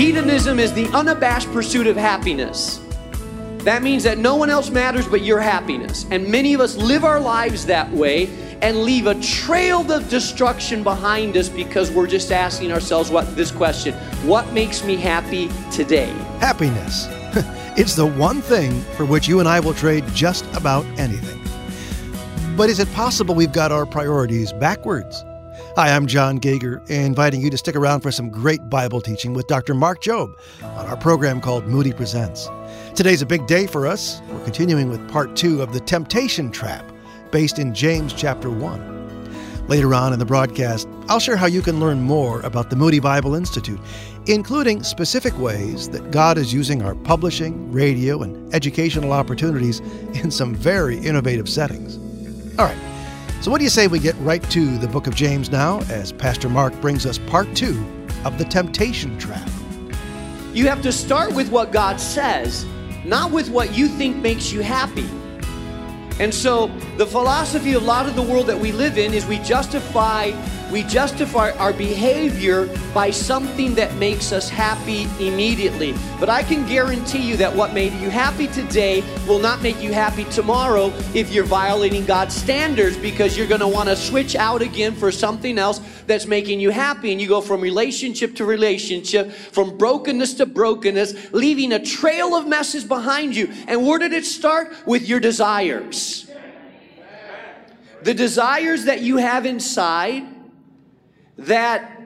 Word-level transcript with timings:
Hedonism 0.00 0.58
is 0.58 0.72
the 0.72 0.88
unabashed 0.94 1.52
pursuit 1.52 1.86
of 1.86 1.94
happiness. 1.94 2.80
That 3.64 3.82
means 3.82 4.02
that 4.04 4.16
no 4.16 4.34
one 4.34 4.48
else 4.48 4.70
matters 4.70 5.06
but 5.06 5.20
your 5.20 5.40
happiness. 5.40 6.06
And 6.10 6.26
many 6.26 6.54
of 6.54 6.62
us 6.62 6.74
live 6.74 7.04
our 7.04 7.20
lives 7.20 7.66
that 7.66 7.90
way 7.90 8.30
and 8.62 8.78
leave 8.78 9.06
a 9.06 9.14
trail 9.20 9.92
of 9.92 10.08
destruction 10.08 10.82
behind 10.82 11.36
us 11.36 11.50
because 11.50 11.90
we're 11.90 12.06
just 12.06 12.32
asking 12.32 12.72
ourselves 12.72 13.10
what 13.10 13.36
this 13.36 13.50
question, 13.50 13.92
what 14.26 14.50
makes 14.54 14.82
me 14.84 14.96
happy 14.96 15.50
today? 15.70 16.10
Happiness. 16.40 17.06
it's 17.78 17.94
the 17.94 18.06
one 18.06 18.40
thing 18.40 18.80
for 18.96 19.04
which 19.04 19.28
you 19.28 19.38
and 19.38 19.46
I 19.46 19.60
will 19.60 19.74
trade 19.74 20.06
just 20.14 20.46
about 20.54 20.86
anything. 20.98 21.42
But 22.56 22.70
is 22.70 22.78
it 22.78 22.90
possible 22.94 23.34
we've 23.34 23.52
got 23.52 23.70
our 23.70 23.84
priorities 23.84 24.50
backwards? 24.50 25.26
Hi, 25.76 25.94
I'm 25.94 26.08
John 26.08 26.38
Gager, 26.38 26.82
inviting 26.88 27.40
you 27.40 27.48
to 27.48 27.56
stick 27.56 27.76
around 27.76 28.00
for 28.00 28.10
some 28.10 28.28
great 28.28 28.68
Bible 28.68 29.00
teaching 29.00 29.34
with 29.34 29.46
Dr. 29.46 29.72
Mark 29.72 30.02
Jobe 30.02 30.34
on 30.64 30.86
our 30.86 30.96
program 30.96 31.40
called 31.40 31.64
Moody 31.68 31.92
Presents. 31.92 32.48
Today's 32.96 33.22
a 33.22 33.26
big 33.26 33.46
day 33.46 33.68
for 33.68 33.86
us. 33.86 34.20
We're 34.30 34.42
continuing 34.42 34.88
with 34.88 35.08
part 35.08 35.36
two 35.36 35.62
of 35.62 35.72
The 35.72 35.78
Temptation 35.78 36.50
Trap, 36.50 36.84
based 37.30 37.60
in 37.60 37.72
James 37.72 38.12
chapter 38.12 38.50
1. 38.50 39.68
Later 39.68 39.94
on 39.94 40.12
in 40.12 40.18
the 40.18 40.26
broadcast, 40.26 40.88
I'll 41.08 41.20
share 41.20 41.36
how 41.36 41.46
you 41.46 41.62
can 41.62 41.78
learn 41.78 42.00
more 42.00 42.40
about 42.40 42.68
the 42.68 42.74
Moody 42.74 42.98
Bible 42.98 43.36
Institute, 43.36 43.78
including 44.26 44.82
specific 44.82 45.38
ways 45.38 45.88
that 45.90 46.10
God 46.10 46.36
is 46.36 46.52
using 46.52 46.82
our 46.82 46.96
publishing, 46.96 47.70
radio, 47.70 48.22
and 48.22 48.52
educational 48.52 49.12
opportunities 49.12 49.78
in 50.20 50.32
some 50.32 50.52
very 50.52 50.98
innovative 50.98 51.48
settings. 51.48 51.96
All 52.58 52.64
right. 52.64 52.89
So, 53.40 53.50
what 53.50 53.56
do 53.56 53.64
you 53.64 53.70
say 53.70 53.86
we 53.86 54.00
get 54.00 54.14
right 54.18 54.42
to 54.50 54.76
the 54.76 54.86
book 54.86 55.06
of 55.06 55.14
James 55.14 55.50
now 55.50 55.80
as 55.88 56.12
Pastor 56.12 56.50
Mark 56.50 56.78
brings 56.82 57.06
us 57.06 57.16
part 57.16 57.56
two 57.56 57.82
of 58.26 58.36
the 58.36 58.44
temptation 58.44 59.16
trap? 59.16 59.48
You 60.52 60.68
have 60.68 60.82
to 60.82 60.92
start 60.92 61.32
with 61.32 61.50
what 61.50 61.72
God 61.72 61.98
says, 61.98 62.66
not 63.06 63.30
with 63.30 63.48
what 63.48 63.74
you 63.74 63.88
think 63.88 64.18
makes 64.18 64.52
you 64.52 64.60
happy. 64.60 65.08
And 66.22 66.34
so, 66.34 66.66
the 66.98 67.06
philosophy 67.06 67.72
of 67.72 67.82
a 67.82 67.86
lot 67.86 68.06
of 68.06 68.14
the 68.14 68.20
world 68.20 68.46
that 68.48 68.58
we 68.58 68.72
live 68.72 68.98
in 68.98 69.14
is 69.14 69.24
we 69.24 69.38
justify 69.38 70.32
we 70.70 70.82
justify 70.84 71.50
our 71.52 71.72
behavior 71.72 72.66
by 72.94 73.10
something 73.10 73.74
that 73.74 73.94
makes 73.96 74.32
us 74.32 74.48
happy 74.48 75.08
immediately. 75.18 75.94
But 76.18 76.28
I 76.28 76.42
can 76.42 76.66
guarantee 76.66 77.22
you 77.22 77.36
that 77.38 77.54
what 77.54 77.74
made 77.74 77.92
you 77.94 78.10
happy 78.10 78.46
today 78.46 79.02
will 79.26 79.38
not 79.38 79.62
make 79.62 79.82
you 79.82 79.92
happy 79.92 80.24
tomorrow 80.24 80.92
if 81.14 81.32
you're 81.32 81.44
violating 81.44 82.04
God's 82.04 82.34
standards 82.34 82.96
because 82.96 83.36
you're 83.36 83.46
going 83.46 83.60
to 83.60 83.68
want 83.68 83.88
to 83.88 83.96
switch 83.96 84.36
out 84.36 84.62
again 84.62 84.94
for 84.94 85.10
something 85.10 85.58
else 85.58 85.80
that's 86.06 86.26
making 86.26 86.60
you 86.60 86.70
happy. 86.70 87.12
And 87.12 87.20
you 87.20 87.28
go 87.28 87.40
from 87.40 87.60
relationship 87.60 88.36
to 88.36 88.44
relationship, 88.44 89.32
from 89.32 89.76
brokenness 89.76 90.34
to 90.34 90.46
brokenness, 90.46 91.32
leaving 91.32 91.72
a 91.72 91.84
trail 91.84 92.34
of 92.34 92.46
messes 92.46 92.84
behind 92.84 93.34
you. 93.34 93.52
And 93.66 93.86
where 93.86 93.98
did 93.98 94.12
it 94.12 94.24
start? 94.24 94.72
With 94.86 95.08
your 95.08 95.20
desires. 95.20 96.30
The 98.02 98.14
desires 98.14 98.84
that 98.84 99.02
you 99.02 99.18
have 99.18 99.44
inside 99.44 100.26
that 101.46 102.00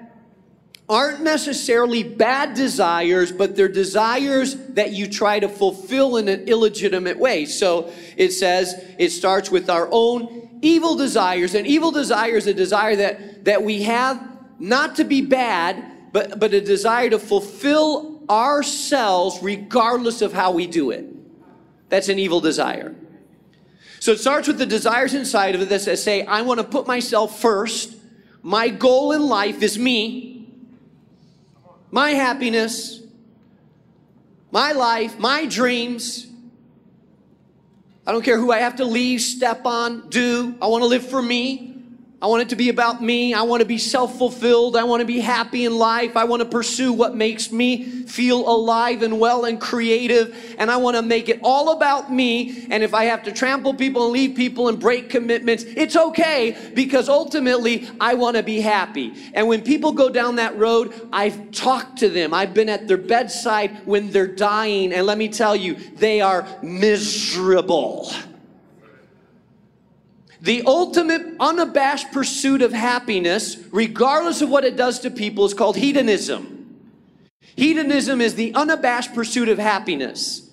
aren't 0.89 1.23
necessarily 1.23 2.03
bad 2.03 2.55
desires, 2.55 3.33
but 3.33 3.57
they're 3.57 3.69
desires 3.69 4.55
that 4.71 4.93
you 4.93 5.09
try 5.09 5.41
to 5.41 5.49
fulfill 5.49 6.19
in 6.19 6.29
an 6.29 6.47
illegitimate 6.47 7.19
way. 7.19 7.47
So 7.47 7.91
it 8.17 8.33
says 8.33 8.75
it 8.99 9.11
starts 9.11 9.51
with 9.51 9.71
our 9.71 9.89
own 9.91 10.59
evil 10.61 10.95
desires. 10.95 11.55
And 11.55 11.67
evil 11.67 11.91
desire 11.91 12.37
is 12.37 12.47
a 12.47 12.55
desire 12.55 12.97
that, 12.97 13.45
that 13.45 13.63
we 13.63 13.83
have 13.85 14.21
not 14.59 14.97
to 14.97 15.05
be 15.05 15.23
bad, 15.23 16.13
but, 16.13 16.39
but 16.39 16.53
a 16.53 16.61
desire 16.61 17.11
to 17.11 17.19
fulfill 17.19 18.23
ourselves 18.29 19.39
regardless 19.43 20.23
of 20.23 20.33
how 20.33 20.53
we 20.53 20.67
do 20.67 20.91
it. 20.91 21.07
That's 21.89 22.09
an 22.09 22.19
evil 22.19 22.41
desire. 22.41 22.95
So 24.01 24.13
it 24.13 24.21
starts 24.21 24.48
with 24.48 24.59
the 24.59 24.67
desires 24.67 25.14
inside 25.14 25.55
of 25.55 25.67
this 25.69 25.87
that 25.87 25.98
say, 25.98 26.27
I 26.27 26.42
want 26.42 26.61
to 26.61 26.64
put 26.64 26.87
myself 26.87 27.41
first. 27.41 27.97
My 28.47 28.69
goal 28.69 29.13
in 29.13 29.27
life 29.27 29.63
is 29.63 29.79
me, 29.79 30.47
my 31.91 32.11
happiness, 32.11 33.01
my 34.51 34.73
life, 34.73 35.19
my 35.19 35.47
dreams. 35.47 36.27
I 38.07 38.13
don't 38.13 38.23
care 38.23 38.39
who 38.39 38.53
I 38.53 38.59
have 38.59 38.77
to 38.77 38.85
leave, 38.85 39.23
step 39.23 39.65
on, 39.65 40.11
do. 40.11 40.57
I 40.61 40.67
want 40.67 40.83
to 40.83 40.87
live 40.87 41.09
for 41.09 41.23
me. 41.23 41.73
I 42.24 42.27
want 42.27 42.40
it 42.40 42.48
to 42.48 42.57
be 42.57 42.70
about 42.70 43.02
me. 43.02 43.35
I 43.35 43.42
want 43.42 43.61
to 43.61 43.67
be 43.67 43.77
self 43.77 44.17
fulfilled. 44.17 44.79
I 44.79 44.85
want 44.85 45.01
to 45.01 45.05
be 45.05 45.20
happy 45.20 45.67
in 45.67 45.77
life. 45.77 46.17
I 46.17 46.24
want 46.24 46.40
to 46.40 46.48
pursue 46.48 46.90
what 46.90 47.14
makes 47.14 47.52
me 47.52 47.85
feel 47.85 48.48
alive 48.48 49.02
and 49.02 49.20
well 49.20 49.45
and 49.45 49.61
creative. 49.61 50.34
And 50.57 50.70
I 50.70 50.79
want 50.79 50.96
to 50.96 51.02
make 51.02 51.29
it 51.29 51.39
all 51.42 51.77
about 51.77 52.11
me. 52.11 52.67
And 52.70 52.83
if 52.83 52.95
I 52.95 53.05
have 53.05 53.24
to 53.24 53.33
trample 53.33 53.74
people 53.74 54.05
and 54.05 54.13
leave 54.14 54.34
people 54.36 54.68
and 54.68 54.80
break 54.80 55.11
commitments, 55.11 55.64
it's 55.64 55.96
okay 55.96 56.57
because 56.73 57.11
ultimately 57.11 57.90
I 58.01 58.14
want 58.14 58.39
to 58.39 58.42
be 58.42 58.58
happy. 58.58 59.13
And 59.34 59.46
when 59.46 59.61
people 59.61 59.92
go 59.92 60.08
down 60.08 60.36
that 60.36 60.57
road, 60.57 60.95
I've 61.13 61.51
talked 61.51 61.98
to 61.98 62.08
them. 62.08 62.33
I've 62.33 62.55
been 62.55 62.70
at 62.70 62.89
their 62.89 62.96
bedside 62.96 63.84
when 63.84 64.11
they're 64.13 64.27
dying. 64.27 64.95
And 64.95 65.07
let 65.07 65.18
me 65.18 65.29
tell 65.29 65.55
you, 65.55 65.74
they 65.74 66.23
are 66.23 66.48
miserable. 66.63 68.11
The 70.45 70.63
ultimate 70.67 71.23
unabashed 71.41 72.13
pursuit 72.13 72.61
of 72.61 72.71
happiness, 72.71 73.57
regardless 73.73 74.43
of 74.43 74.51
what 74.51 74.65
it 74.65 74.77
does 74.77 75.01
to 75.01 75.11
people, 75.11 75.47
is 75.47 75.55
called 75.55 75.75
hedonism. 75.75 76.83
Hedonism 77.57 78.21
is 78.21 78.35
the 78.35 78.53
unabashed 78.53 79.15
pursuit 79.15 79.49
of 79.49 79.57
happiness. 79.57 80.51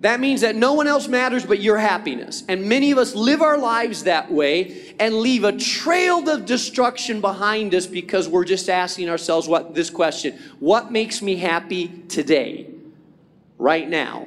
That 0.00 0.20
means 0.20 0.42
that 0.42 0.56
no 0.56 0.74
one 0.74 0.88
else 0.88 1.08
matters 1.08 1.46
but 1.46 1.58
your 1.58 1.78
happiness. 1.78 2.44
And 2.48 2.68
many 2.68 2.90
of 2.90 2.98
us 2.98 3.14
live 3.14 3.40
our 3.40 3.56
lives 3.56 4.04
that 4.04 4.30
way 4.30 4.94
and 5.00 5.14
leave 5.14 5.44
a 5.44 5.52
trail 5.52 6.28
of 6.28 6.44
destruction 6.44 7.22
behind 7.22 7.74
us 7.74 7.86
because 7.86 8.28
we're 8.28 8.44
just 8.44 8.68
asking 8.68 9.08
ourselves 9.08 9.48
what 9.48 9.74
this 9.74 9.88
question, 9.88 10.38
what 10.60 10.92
makes 10.92 11.22
me 11.22 11.36
happy 11.36 11.88
today? 12.08 12.66
Right 13.56 13.88
now, 13.88 14.26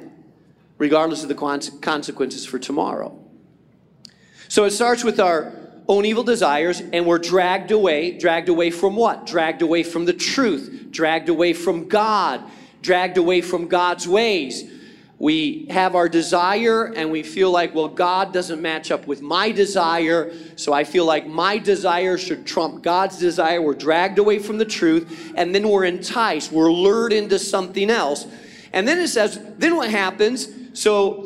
regardless 0.76 1.22
of 1.22 1.28
the 1.28 1.36
consequences 1.36 2.44
for 2.44 2.58
tomorrow. 2.58 3.16
So 4.48 4.64
it 4.64 4.70
starts 4.70 5.02
with 5.04 5.20
our 5.20 5.52
own 5.88 6.04
evil 6.04 6.24
desires, 6.24 6.80
and 6.92 7.06
we're 7.06 7.18
dragged 7.18 7.70
away. 7.70 8.18
Dragged 8.18 8.48
away 8.48 8.70
from 8.70 8.96
what? 8.96 9.26
Dragged 9.26 9.62
away 9.62 9.82
from 9.82 10.04
the 10.04 10.12
truth, 10.12 10.88
dragged 10.90 11.28
away 11.28 11.52
from 11.52 11.88
God, 11.88 12.42
dragged 12.82 13.18
away 13.18 13.40
from 13.40 13.68
God's 13.68 14.06
ways. 14.06 14.70
We 15.18 15.66
have 15.70 15.94
our 15.94 16.10
desire 16.10 16.92
and 16.92 17.10
we 17.10 17.22
feel 17.22 17.50
like, 17.50 17.74
well, 17.74 17.88
God 17.88 18.34
doesn't 18.34 18.60
match 18.60 18.90
up 18.90 19.06
with 19.06 19.22
my 19.22 19.50
desire, 19.50 20.30
so 20.56 20.74
I 20.74 20.84
feel 20.84 21.06
like 21.06 21.26
my 21.26 21.56
desire 21.56 22.18
should 22.18 22.46
trump 22.46 22.82
God's 22.82 23.18
desire. 23.18 23.62
We're 23.62 23.72
dragged 23.72 24.18
away 24.18 24.38
from 24.40 24.58
the 24.58 24.66
truth, 24.66 25.32
and 25.34 25.54
then 25.54 25.70
we're 25.70 25.84
enticed, 25.84 26.52
we're 26.52 26.70
lured 26.70 27.14
into 27.14 27.38
something 27.38 27.88
else. 27.88 28.26
And 28.74 28.86
then 28.86 28.98
it 28.98 29.08
says, 29.08 29.40
then 29.56 29.76
what 29.76 29.88
happens? 29.88 30.48
So 30.74 31.25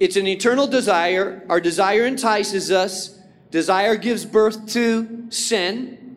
it's 0.00 0.16
an 0.16 0.26
eternal 0.26 0.66
desire. 0.66 1.44
Our 1.48 1.60
desire 1.60 2.06
entices 2.06 2.70
us. 2.70 3.18
Desire 3.50 3.96
gives 3.96 4.24
birth 4.24 4.66
to 4.72 5.26
sin. 5.30 6.16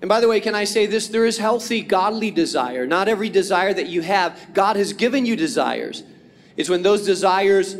And 0.00 0.08
by 0.08 0.20
the 0.20 0.28
way, 0.28 0.40
can 0.40 0.54
I 0.54 0.64
say 0.64 0.86
this? 0.86 1.08
There 1.08 1.24
is 1.24 1.38
healthy, 1.38 1.80
godly 1.80 2.30
desire. 2.30 2.86
Not 2.86 3.08
every 3.08 3.30
desire 3.30 3.72
that 3.74 3.86
you 3.88 4.02
have, 4.02 4.38
God 4.52 4.76
has 4.76 4.92
given 4.92 5.26
you 5.26 5.36
desires. 5.36 6.02
It's 6.56 6.68
when 6.68 6.82
those 6.82 7.04
desires, 7.04 7.76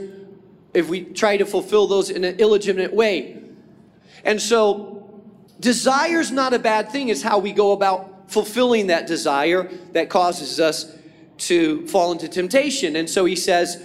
if 0.73 0.89
we 0.89 1.05
try 1.05 1.37
to 1.37 1.47
fulfill 1.47 1.87
those 1.87 2.11
in 2.11 2.25
an 2.25 2.41
illegitimate 2.41 2.95
way. 2.95 3.43
And 4.25 4.41
so, 4.41 5.23
desire 5.61 6.21
is 6.21 6.31
not 6.31 6.55
a 6.55 6.59
bad 6.59 6.91
thing. 6.91 7.09
It's 7.09 7.23
how 7.23 7.39
we 7.39 7.53
go 7.53 7.73
about 7.73 8.31
fulfilling 8.31 8.89
that 8.89 9.07
desire 9.07 9.71
that 9.93 10.09
causes 10.09 10.59
us 10.59 10.97
to 11.37 11.87
fall 11.89 12.13
into 12.13 12.29
temptation. 12.29 12.97
And 12.97 13.09
so 13.09 13.25
he 13.25 13.37
says, 13.37 13.83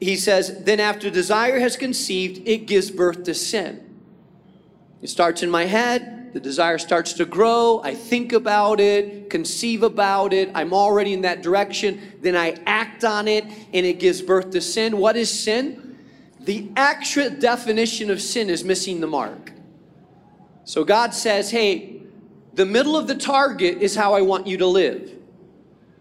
he 0.00 0.16
says, 0.16 0.64
then 0.64 0.80
after 0.80 1.10
desire 1.10 1.58
has 1.60 1.76
conceived, 1.76 2.46
it 2.46 2.66
gives 2.66 2.90
birth 2.90 3.24
to 3.24 3.34
sin. 3.34 3.80
It 5.00 5.08
starts 5.08 5.42
in 5.42 5.50
my 5.50 5.64
head, 5.64 6.32
the 6.32 6.40
desire 6.40 6.78
starts 6.78 7.12
to 7.14 7.24
grow, 7.24 7.80
I 7.84 7.94
think 7.94 8.32
about 8.32 8.80
it, 8.80 9.30
conceive 9.30 9.82
about 9.82 10.32
it, 10.32 10.50
I'm 10.54 10.72
already 10.72 11.12
in 11.12 11.20
that 11.22 11.42
direction, 11.42 12.00
then 12.22 12.34
I 12.34 12.56
act 12.66 13.04
on 13.04 13.28
it, 13.28 13.44
and 13.44 13.86
it 13.86 14.00
gives 14.00 14.20
birth 14.20 14.50
to 14.50 14.60
sin. 14.60 14.98
What 14.98 15.16
is 15.16 15.30
sin? 15.30 15.96
The 16.40 16.68
actual 16.76 17.30
definition 17.30 18.10
of 18.10 18.20
sin 18.20 18.50
is 18.50 18.64
missing 18.64 19.00
the 19.00 19.06
mark. 19.06 19.52
So 20.64 20.84
God 20.84 21.14
says, 21.14 21.50
hey, 21.50 22.02
the 22.54 22.66
middle 22.66 22.96
of 22.96 23.06
the 23.06 23.14
target 23.14 23.78
is 23.78 23.94
how 23.94 24.14
I 24.14 24.22
want 24.22 24.46
you 24.46 24.56
to 24.58 24.66
live. 24.66 25.12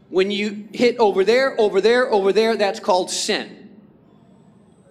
When 0.10 0.32
you 0.32 0.68
hit 0.74 0.98
over 0.98 1.24
there, 1.24 1.60
over 1.60 1.82
there, 1.82 2.12
over 2.12 2.32
there, 2.32 2.56
that's 2.56 2.80
called 2.80 3.10
sin. 3.10 3.63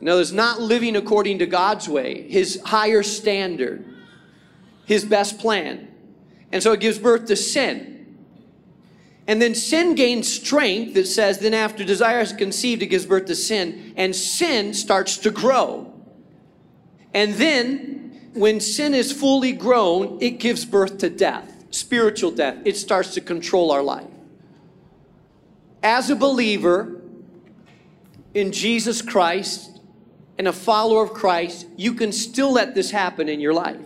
In 0.03 0.09
other 0.09 0.19
words, 0.19 0.33
not 0.33 0.61
living 0.61 0.97
according 0.97 1.39
to 1.39 1.47
God's 1.47 1.89
way, 1.89 2.29
His 2.29 2.61
higher 2.65 3.05
standard, 3.05 3.85
His 4.85 5.05
best 5.05 5.39
plan. 5.39 5.87
And 6.51 6.61
so 6.61 6.73
it 6.73 6.81
gives 6.81 6.99
birth 6.99 7.27
to 7.27 7.37
sin. 7.37 8.17
And 9.29 9.41
then 9.41 9.55
sin 9.55 9.95
gains 9.95 10.31
strength. 10.31 10.97
It 10.97 11.07
says, 11.07 11.39
then 11.39 11.55
after 11.55 11.85
desire 11.85 12.19
is 12.19 12.33
conceived, 12.33 12.83
it 12.83 12.87
gives 12.87 13.07
birth 13.07 13.27
to 13.27 13.37
sin. 13.37 13.95
And 13.97 14.15
sin 14.15 14.75
starts 14.75 15.19
to 15.19 15.31
grow. 15.31 15.95
And 17.15 17.35
then, 17.35 18.31
when 18.35 18.59
sin 18.59 18.95
is 18.95 19.13
fully 19.13 19.53
grown, 19.53 20.19
it 20.21 20.41
gives 20.41 20.65
birth 20.65 20.99
to 20.99 21.11
death, 21.11 21.65
spiritual 21.71 22.33
death. 22.33 22.57
It 22.65 22.77
starts 22.77 23.15
to 23.15 23.21
control 23.21 23.71
our 23.71 23.85
life. 23.85 24.11
As 25.81 26.11
a 26.11 26.17
believer 26.17 27.01
in 28.35 28.51
Jesus 28.51 29.01
Christ 29.01 29.72
and 30.43 30.49
a 30.49 30.53
follower 30.53 31.05
of 31.05 31.15
Christ, 31.15 31.69
you 31.77 31.95
can 31.95 32.11
still 32.11 32.51
let 32.51 32.75
this 32.75 32.91
happen 32.91 33.29
in 33.29 33.39
your 33.39 33.55
life. 33.55 33.79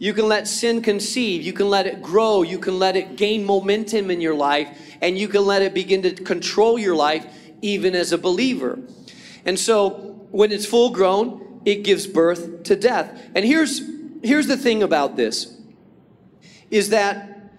You 0.00 0.12
can 0.12 0.26
let 0.26 0.48
sin 0.48 0.82
conceive. 0.82 1.42
You 1.42 1.52
can 1.52 1.70
let 1.70 1.86
it 1.86 2.02
grow. 2.02 2.42
You 2.42 2.58
can 2.58 2.80
let 2.80 2.96
it 2.96 3.14
gain 3.14 3.44
momentum 3.44 4.10
in 4.10 4.20
your 4.20 4.34
life. 4.34 4.68
And 5.00 5.16
you 5.16 5.28
can 5.28 5.46
let 5.46 5.62
it 5.62 5.74
begin 5.74 6.02
to 6.02 6.10
control 6.10 6.76
your 6.76 6.96
life 6.96 7.24
even 7.62 7.94
as 7.94 8.10
a 8.10 8.18
believer. 8.18 8.80
And 9.44 9.56
so 9.56 9.90
when 10.32 10.50
it's 10.50 10.66
full 10.66 10.90
grown, 10.90 11.60
it 11.64 11.84
gives 11.84 12.08
birth 12.08 12.64
to 12.64 12.74
death. 12.74 13.28
And 13.32 13.44
here's, 13.44 13.80
here's 14.24 14.48
the 14.48 14.56
thing 14.56 14.82
about 14.82 15.14
this 15.14 15.56
is 16.68 16.88
that 16.88 17.52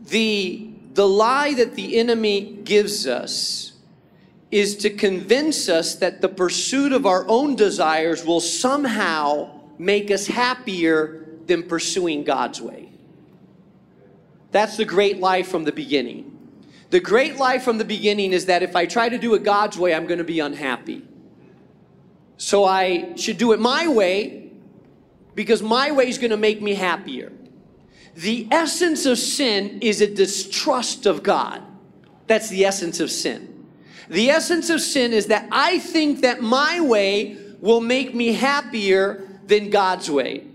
the, 0.00 0.70
the 0.92 1.08
lie 1.08 1.54
that 1.54 1.74
the 1.74 1.98
enemy 1.98 2.60
gives 2.62 3.04
us 3.08 3.72
is 4.54 4.76
to 4.76 4.88
convince 4.88 5.68
us 5.68 5.96
that 5.96 6.20
the 6.20 6.28
pursuit 6.28 6.92
of 6.92 7.06
our 7.06 7.26
own 7.26 7.56
desires 7.56 8.24
will 8.24 8.40
somehow 8.40 9.50
make 9.78 10.12
us 10.12 10.28
happier 10.28 11.26
than 11.46 11.64
pursuing 11.64 12.22
God's 12.22 12.60
way. 12.62 12.88
That's 14.52 14.76
the 14.76 14.84
great 14.84 15.18
lie 15.18 15.42
from 15.42 15.64
the 15.64 15.72
beginning. 15.72 16.30
The 16.90 17.00
great 17.00 17.36
lie 17.36 17.58
from 17.58 17.78
the 17.78 17.84
beginning 17.84 18.32
is 18.32 18.46
that 18.46 18.62
if 18.62 18.76
I 18.76 18.86
try 18.86 19.08
to 19.08 19.18
do 19.18 19.34
it 19.34 19.42
God's 19.42 19.76
way, 19.76 19.92
I'm 19.92 20.06
going 20.06 20.18
to 20.18 20.24
be 20.24 20.38
unhappy. 20.38 21.02
So 22.36 22.64
I 22.64 23.16
should 23.16 23.38
do 23.38 23.54
it 23.54 23.58
my 23.58 23.88
way 23.88 24.52
because 25.34 25.64
my 25.64 25.90
way 25.90 26.08
is 26.08 26.16
going 26.16 26.30
to 26.30 26.36
make 26.36 26.62
me 26.62 26.74
happier. 26.74 27.32
The 28.14 28.46
essence 28.52 29.04
of 29.04 29.18
sin 29.18 29.80
is 29.80 30.00
a 30.00 30.06
distrust 30.06 31.06
of 31.06 31.24
God. 31.24 31.60
That's 32.28 32.48
the 32.50 32.64
essence 32.64 33.00
of 33.00 33.10
sin. 33.10 33.53
The 34.08 34.30
essence 34.30 34.70
of 34.70 34.80
sin 34.80 35.12
is 35.12 35.26
that 35.26 35.48
I 35.50 35.78
think 35.78 36.20
that 36.20 36.42
my 36.42 36.80
way 36.80 37.38
will 37.60 37.80
make 37.80 38.14
me 38.14 38.32
happier 38.32 39.28
than 39.46 39.70
God's 39.70 40.10
way. 40.10 40.46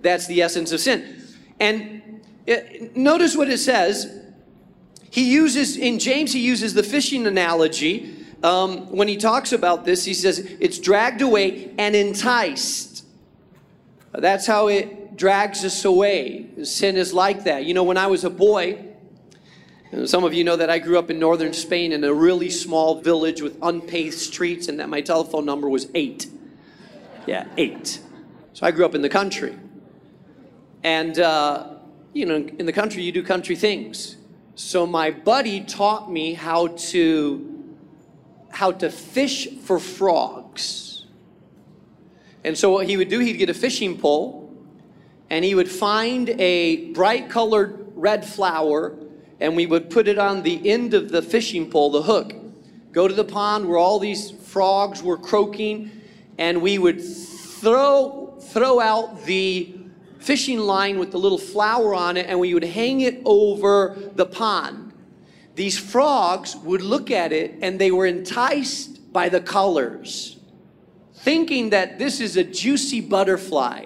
That's 0.00 0.26
the 0.26 0.42
essence 0.42 0.72
of 0.72 0.80
sin. 0.80 1.22
And 1.60 2.20
it, 2.46 2.96
notice 2.96 3.36
what 3.36 3.48
it 3.48 3.58
says. 3.58 4.20
He 5.10 5.32
uses, 5.32 5.76
in 5.76 5.98
James, 5.98 6.32
he 6.32 6.40
uses 6.40 6.74
the 6.74 6.82
fishing 6.82 7.26
analogy. 7.26 8.16
Um, 8.42 8.90
when 8.90 9.08
he 9.08 9.16
talks 9.16 9.52
about 9.52 9.84
this, 9.84 10.04
he 10.04 10.12
says, 10.12 10.40
it's 10.60 10.78
dragged 10.78 11.22
away 11.22 11.72
and 11.78 11.94
enticed. 11.94 13.04
That's 14.12 14.46
how 14.46 14.68
it 14.68 15.16
drags 15.16 15.64
us 15.64 15.84
away. 15.84 16.48
Sin 16.64 16.96
is 16.96 17.14
like 17.14 17.44
that. 17.44 17.64
You 17.64 17.74
know, 17.74 17.84
when 17.84 17.96
I 17.96 18.08
was 18.08 18.24
a 18.24 18.30
boy, 18.30 18.84
some 20.06 20.24
of 20.24 20.34
you 20.34 20.44
know 20.44 20.56
that 20.56 20.70
I 20.70 20.78
grew 20.78 20.98
up 20.98 21.10
in 21.10 21.18
northern 21.18 21.52
Spain 21.52 21.92
in 21.92 22.02
a 22.04 22.12
really 22.12 22.50
small 22.50 23.00
village 23.00 23.40
with 23.42 23.56
unpaved 23.62 24.18
streets, 24.18 24.68
and 24.68 24.80
that 24.80 24.88
my 24.88 25.00
telephone 25.00 25.44
number 25.44 25.68
was 25.68 25.88
eight. 25.94 26.26
Yeah, 27.26 27.46
eight. 27.56 28.00
So 28.52 28.66
I 28.66 28.70
grew 28.70 28.84
up 28.84 28.94
in 28.94 29.02
the 29.02 29.08
country. 29.08 29.56
And, 30.82 31.18
uh, 31.18 31.74
you 32.12 32.26
know, 32.26 32.36
in 32.36 32.66
the 32.66 32.72
country, 32.72 33.02
you 33.02 33.12
do 33.12 33.22
country 33.22 33.56
things. 33.56 34.16
So 34.54 34.86
my 34.86 35.10
buddy 35.10 35.60
taught 35.60 36.10
me 36.10 36.34
how 36.34 36.68
to 36.68 37.50
how 38.50 38.70
to 38.70 38.88
fish 38.88 39.48
for 39.64 39.80
frogs. 39.80 41.06
And 42.44 42.56
so 42.56 42.70
what 42.70 42.86
he 42.86 42.96
would 42.96 43.08
do, 43.08 43.18
he'd 43.18 43.32
get 43.32 43.50
a 43.50 43.54
fishing 43.54 43.98
pole 43.98 44.54
and 45.28 45.44
he 45.44 45.56
would 45.56 45.68
find 45.68 46.28
a 46.30 46.92
bright 46.92 47.28
colored 47.28 47.92
red 47.96 48.24
flower 48.24 48.96
and 49.44 49.54
we 49.54 49.66
would 49.66 49.90
put 49.90 50.08
it 50.08 50.18
on 50.18 50.42
the 50.42 50.70
end 50.70 50.94
of 50.94 51.10
the 51.10 51.20
fishing 51.20 51.70
pole, 51.70 51.90
the 51.90 52.00
hook. 52.00 52.32
Go 52.92 53.06
to 53.06 53.12
the 53.12 53.24
pond 53.24 53.68
where 53.68 53.76
all 53.76 53.98
these 53.98 54.30
frogs 54.30 55.02
were 55.02 55.18
croaking 55.18 55.90
and 56.38 56.62
we 56.62 56.78
would 56.78 56.98
throw 56.98 58.38
throw 58.40 58.80
out 58.80 59.24
the 59.24 59.74
fishing 60.18 60.60
line 60.60 60.98
with 60.98 61.10
the 61.10 61.18
little 61.18 61.38
flower 61.38 61.94
on 61.94 62.16
it 62.16 62.26
and 62.26 62.40
we 62.40 62.54
would 62.54 62.64
hang 62.64 63.02
it 63.02 63.20
over 63.26 63.98
the 64.14 64.24
pond. 64.24 64.92
These 65.56 65.78
frogs 65.78 66.56
would 66.56 66.80
look 66.80 67.10
at 67.10 67.30
it 67.30 67.56
and 67.60 67.78
they 67.78 67.90
were 67.90 68.06
enticed 68.06 69.12
by 69.12 69.28
the 69.28 69.40
colors, 69.40 70.38
thinking 71.16 71.70
that 71.70 71.98
this 71.98 72.18
is 72.20 72.38
a 72.38 72.44
juicy 72.44 73.02
butterfly. 73.02 73.84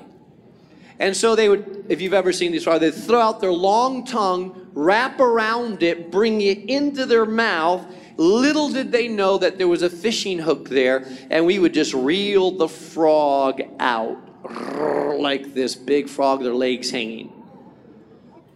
And 1.01 1.17
so 1.17 1.35
they 1.35 1.49
would, 1.49 1.87
if 1.89 2.01
you've 2.01 2.15
ever 2.15 2.33
seen 2.33 2.53
these 2.53 2.65
frogs, 2.65 2.81
they'd 2.81 2.95
throw 2.95 3.21
out 3.21 3.41
their 3.41 3.53
long 3.53 4.05
tongue, 4.05 4.68
wrap 4.79 5.19
around 5.19 5.83
it, 5.83 6.09
bring 6.09 6.41
it 6.41 6.59
into 6.71 7.05
their 7.05 7.27
mouth. 7.27 7.85
Little 8.17 8.69
did 8.69 8.93
they 8.93 9.09
know 9.09 9.37
that 9.37 9.59
there 9.59 9.67
was 9.67 9.83
a 9.83 9.91
fishing 9.91 10.39
hook 10.39 10.69
there, 10.69 11.05
and 11.31 11.45
we 11.45 11.59
would 11.59 11.75
just 11.75 11.95
reel 11.95 12.53
the 12.53 12.69
frog 12.69 13.61
out 13.81 14.17
like 15.19 15.53
this 15.53 15.75
big 15.75 16.09
frog, 16.09 16.45
their 16.45 16.55
legs 16.55 16.93
hanging. 16.93 17.33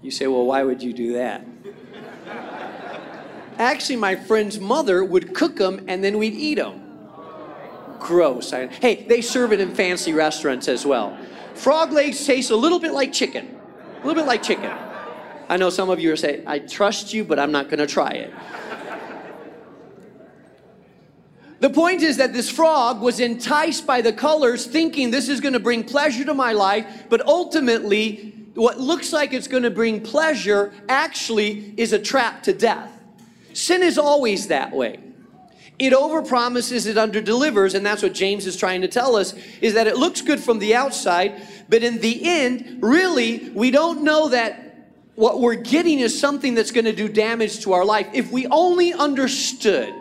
You 0.01 0.13
say, 0.13 0.29
well, 0.29 0.47
why 0.47 0.63
would 0.63 0.81
you 0.81 0.93
do 0.93 1.15
that? 1.15 1.45
Actually, 3.59 3.97
my 3.97 4.15
friend's 4.15 4.61
mother 4.61 5.05
would 5.05 5.35
cook 5.35 5.57
them 5.57 5.85
and 5.89 6.05
then 6.05 6.19
we'd 6.19 6.35
eat 6.35 6.55
them. 6.55 6.81
Gross. 7.99 8.51
Hey, 8.53 9.05
they 9.09 9.21
serve 9.21 9.53
it 9.53 9.61
in 9.61 9.75
fancy 9.75 10.13
restaurants 10.13 10.69
as 10.69 10.87
well. 10.87 11.17
Frog 11.55 11.93
legs 11.93 12.25
taste 12.25 12.51
a 12.51 12.57
little 12.57 12.79
bit 12.79 12.93
like 12.93 13.13
chicken. 13.13 13.59
A 14.03 14.07
little 14.07 14.23
bit 14.23 14.27
like 14.27 14.43
chicken. 14.43 14.73
I 15.49 15.57
know 15.57 15.71
some 15.71 15.91
of 15.91 16.01
you 16.01 16.13
are 16.13 16.17
saying, 16.17 16.45
I 16.47 16.59
trust 16.61 17.13
you, 17.13 17.25
but 17.25 17.39
I'm 17.39 17.53
not 17.53 17.67
going 17.69 17.79
to 17.79 17.87
try 17.87 18.11
it. 18.11 18.33
The 21.61 21.71
point 21.71 22.03
is 22.03 22.17
that 22.17 22.33
this 22.33 22.51
frog 22.51 23.01
was 23.01 23.21
enticed 23.21 23.87
by 23.87 24.01
the 24.01 24.13
colors, 24.13 24.67
thinking 24.67 25.13
this 25.13 25.29
is 25.29 25.41
going 25.41 25.53
to 25.53 25.61
bring 25.61 25.85
pleasure 25.85 26.25
to 26.25 26.35
my 26.35 26.53
life, 26.53 27.05
but 27.09 27.25
ultimately, 27.25 28.35
what 28.55 28.81
looks 28.81 29.13
like 29.13 29.33
it's 29.33 29.47
going 29.47 29.63
to 29.63 29.71
bring 29.71 30.01
pleasure 30.01 30.73
actually 30.89 31.73
is 31.77 31.93
a 31.93 32.01
trap 32.01 32.43
to 32.43 32.53
death. 32.53 32.91
Sin 33.53 33.83
is 33.83 33.97
always 33.97 34.49
that 34.49 34.73
way. 34.73 34.99
It 35.79 35.93
overpromises, 35.93 36.87
it 36.87 36.97
underdelivers, 36.97 37.75
and 37.75 37.85
that's 37.85 38.03
what 38.03 38.13
James 38.13 38.47
is 38.47 38.57
trying 38.57 38.81
to 38.83 38.89
tell 38.89 39.17
us 39.17 39.35
is 39.61 39.75
that 39.75 39.87
it 39.87 39.97
looks 39.97 40.21
good 40.21 40.41
from 40.41 40.59
the 40.59 40.75
outside, 40.75 41.43
but 41.69 41.83
in 41.83 42.01
the 42.01 42.21
end, 42.25 42.79
really, 42.83 43.51
we 43.51 43.71
don't 43.71 44.03
know 44.03 44.29
that 44.29 44.72
what 45.15 45.41
we're 45.41 45.55
getting 45.55 46.01
is 46.01 46.19
something 46.19 46.55
that's 46.55 46.71
going 46.71 46.87
to 46.87 46.93
do 46.93 47.09
damage 47.09 47.61
to 47.61 47.73
our 47.73 47.85
life. 47.85 48.09
If 48.15 48.33
we 48.33 48.47
only 48.47 48.93
understood 48.93 49.93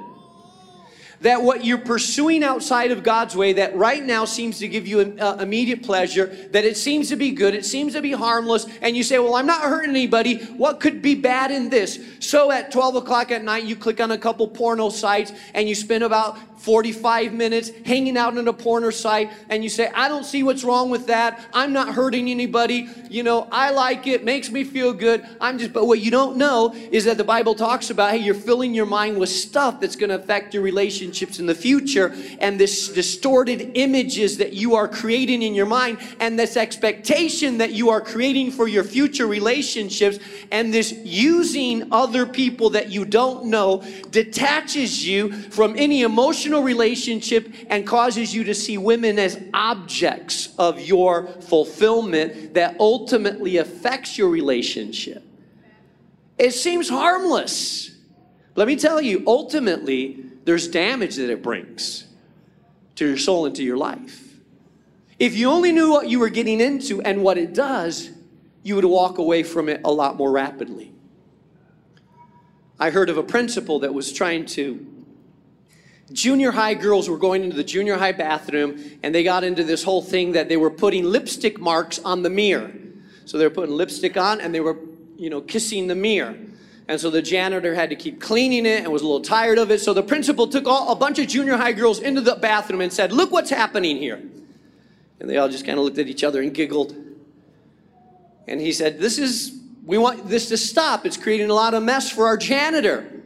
that 1.21 1.41
what 1.41 1.63
you're 1.63 1.77
pursuing 1.77 2.43
outside 2.43 2.91
of 2.91 3.03
God's 3.03 3.35
way 3.35 3.53
that 3.53 3.75
right 3.75 4.03
now 4.03 4.25
seems 4.25 4.57
to 4.59 4.67
give 4.67 4.87
you 4.87 4.99
uh, 5.19 5.37
immediate 5.39 5.83
pleasure, 5.83 6.27
that 6.51 6.65
it 6.65 6.75
seems 6.75 7.09
to 7.09 7.15
be 7.15 7.31
good, 7.31 7.53
it 7.53 7.65
seems 7.65 7.93
to 7.93 8.01
be 8.01 8.11
harmless, 8.11 8.65
and 8.81 8.97
you 8.97 9.03
say, 9.03 9.19
Well, 9.19 9.35
I'm 9.35 9.45
not 9.45 9.61
hurting 9.61 9.91
anybody. 9.91 10.37
What 10.45 10.79
could 10.79 11.01
be 11.01 11.15
bad 11.15 11.51
in 11.51 11.69
this? 11.69 12.03
So 12.19 12.51
at 12.51 12.71
12 12.71 12.95
o'clock 12.95 13.31
at 13.31 13.43
night, 13.43 13.65
you 13.65 13.75
click 13.75 13.99
on 13.99 14.11
a 14.11 14.17
couple 14.17 14.47
porno 14.47 14.89
sites 14.89 15.31
and 15.53 15.69
you 15.69 15.75
spend 15.75 16.03
about 16.03 16.37
45 16.61 17.33
minutes 17.33 17.71
hanging 17.85 18.17
out 18.17 18.37
in 18.37 18.47
a 18.47 18.53
porno 18.53 18.91
site 18.91 19.31
and 19.49 19.63
you 19.63 19.69
say, 19.69 19.89
I 19.95 20.07
don't 20.07 20.23
see 20.23 20.43
what's 20.43 20.63
wrong 20.63 20.91
with 20.91 21.07
that. 21.07 21.43
I'm 21.53 21.73
not 21.73 21.95
hurting 21.95 22.29
anybody. 22.29 22.87
You 23.09 23.23
know, 23.23 23.47
I 23.51 23.71
like 23.71 24.05
it, 24.05 24.23
makes 24.23 24.51
me 24.51 24.63
feel 24.63 24.93
good. 24.93 25.25
I'm 25.39 25.57
just, 25.57 25.73
but 25.73 25.87
what 25.87 25.99
you 25.99 26.11
don't 26.11 26.37
know 26.37 26.73
is 26.91 27.05
that 27.05 27.17
the 27.17 27.23
Bible 27.23 27.55
talks 27.55 27.89
about, 27.89 28.11
hey, 28.11 28.17
you're 28.17 28.35
filling 28.35 28.75
your 28.75 28.85
mind 28.85 29.17
with 29.17 29.29
stuff 29.29 29.79
that's 29.79 29.95
going 29.95 30.09
to 30.11 30.15
affect 30.15 30.53
your 30.53 30.61
relationships 30.61 31.39
in 31.39 31.47
the 31.47 31.55
future 31.55 32.13
and 32.39 32.59
this 32.59 32.89
distorted 32.89 33.71
images 33.73 34.37
that 34.37 34.53
you 34.53 34.75
are 34.75 34.87
creating 34.87 35.41
in 35.41 35.55
your 35.55 35.65
mind 35.65 35.97
and 36.19 36.37
this 36.37 36.57
expectation 36.57 37.57
that 37.57 37.71
you 37.71 37.89
are 37.89 38.01
creating 38.01 38.51
for 38.51 38.67
your 38.67 38.83
future 38.83 39.25
relationships 39.25 40.19
and 40.51 40.71
this 40.71 40.91
using 41.03 41.91
other 41.91 42.27
people 42.27 42.69
that 42.69 42.91
you 42.91 43.03
don't 43.03 43.45
know 43.45 43.83
detaches 44.11 45.05
you 45.07 45.31
from 45.31 45.73
any 45.75 46.03
emotional 46.03 46.50
relationship 46.59 47.53
and 47.69 47.87
causes 47.87 48.35
you 48.35 48.43
to 48.43 48.53
see 48.53 48.77
women 48.77 49.17
as 49.17 49.41
objects 49.53 50.53
of 50.57 50.81
your 50.81 51.27
fulfillment 51.27 52.53
that 52.55 52.75
ultimately 52.79 53.57
affects 53.57 54.17
your 54.17 54.29
relationship. 54.29 55.23
It 56.37 56.51
seems 56.51 56.89
harmless. 56.89 57.91
Let 58.55 58.67
me 58.67 58.75
tell 58.75 59.01
you, 59.01 59.23
ultimately, 59.25 60.25
there's 60.43 60.67
damage 60.67 61.15
that 61.15 61.29
it 61.29 61.41
brings 61.41 62.05
to 62.95 63.07
your 63.07 63.17
soul 63.17 63.45
and 63.45 63.55
to 63.55 63.63
your 63.63 63.77
life. 63.77 64.35
If 65.19 65.35
you 65.35 65.49
only 65.49 65.71
knew 65.71 65.91
what 65.91 66.09
you 66.09 66.19
were 66.19 66.29
getting 66.29 66.59
into 66.59 67.01
and 67.01 67.23
what 67.23 67.37
it 67.37 67.53
does, 67.53 68.09
you 68.63 68.75
would 68.75 68.85
walk 68.85 69.19
away 69.19 69.43
from 69.43 69.69
it 69.69 69.81
a 69.85 69.91
lot 69.91 70.17
more 70.17 70.31
rapidly. 70.31 70.91
I 72.79 72.89
heard 72.89 73.11
of 73.11 73.17
a 73.17 73.23
principal 73.23 73.79
that 73.79 73.93
was 73.93 74.11
trying 74.11 74.47
to 74.47 74.83
junior 76.13 76.51
high 76.51 76.73
girls 76.73 77.09
were 77.09 77.17
going 77.17 77.43
into 77.43 77.55
the 77.55 77.63
junior 77.63 77.97
high 77.97 78.11
bathroom 78.11 78.81
and 79.03 79.13
they 79.13 79.23
got 79.23 79.43
into 79.43 79.63
this 79.63 79.83
whole 79.83 80.01
thing 80.01 80.33
that 80.33 80.49
they 80.49 80.57
were 80.57 80.69
putting 80.69 81.03
lipstick 81.03 81.59
marks 81.59 81.99
on 81.99 82.23
the 82.23 82.29
mirror. 82.29 82.71
So 83.25 83.37
they 83.37 83.45
were 83.45 83.53
putting 83.53 83.75
lipstick 83.75 84.17
on 84.17 84.41
and 84.41 84.53
they 84.53 84.59
were, 84.59 84.77
you 85.17 85.29
know, 85.29 85.41
kissing 85.41 85.87
the 85.87 85.95
mirror. 85.95 86.35
And 86.87 86.99
so 86.99 87.09
the 87.09 87.21
janitor 87.21 87.73
had 87.73 87.89
to 87.91 87.95
keep 87.95 88.19
cleaning 88.19 88.65
it 88.65 88.83
and 88.83 88.91
was 88.91 89.01
a 89.01 89.05
little 89.05 89.21
tired 89.21 89.57
of 89.57 89.71
it. 89.71 89.79
So 89.79 89.93
the 89.93 90.03
principal 90.03 90.47
took 90.47 90.67
all, 90.67 90.91
a 90.91 90.95
bunch 90.95 91.19
of 91.19 91.27
junior 91.27 91.55
high 91.55 91.71
girls 91.71 91.99
into 91.99 92.21
the 92.21 92.35
bathroom 92.35 92.81
and 92.81 92.91
said, 92.91 93.13
Look 93.13 93.31
what's 93.31 93.49
happening 93.49 93.97
here. 93.97 94.21
And 95.19 95.29
they 95.29 95.37
all 95.37 95.47
just 95.47 95.65
kind 95.65 95.77
of 95.77 95.85
looked 95.85 95.99
at 95.99 96.07
each 96.07 96.23
other 96.23 96.41
and 96.41 96.53
giggled. 96.53 96.95
And 98.47 98.59
he 98.59 98.73
said, 98.73 98.99
This 98.99 99.17
is, 99.17 99.57
we 99.85 99.97
want 99.97 100.27
this 100.27 100.49
to 100.49 100.57
stop. 100.57 101.05
It's 101.05 101.15
creating 101.15 101.49
a 101.49 101.53
lot 101.53 101.73
of 101.73 101.83
mess 101.83 102.09
for 102.09 102.25
our 102.25 102.35
janitor. 102.35 103.20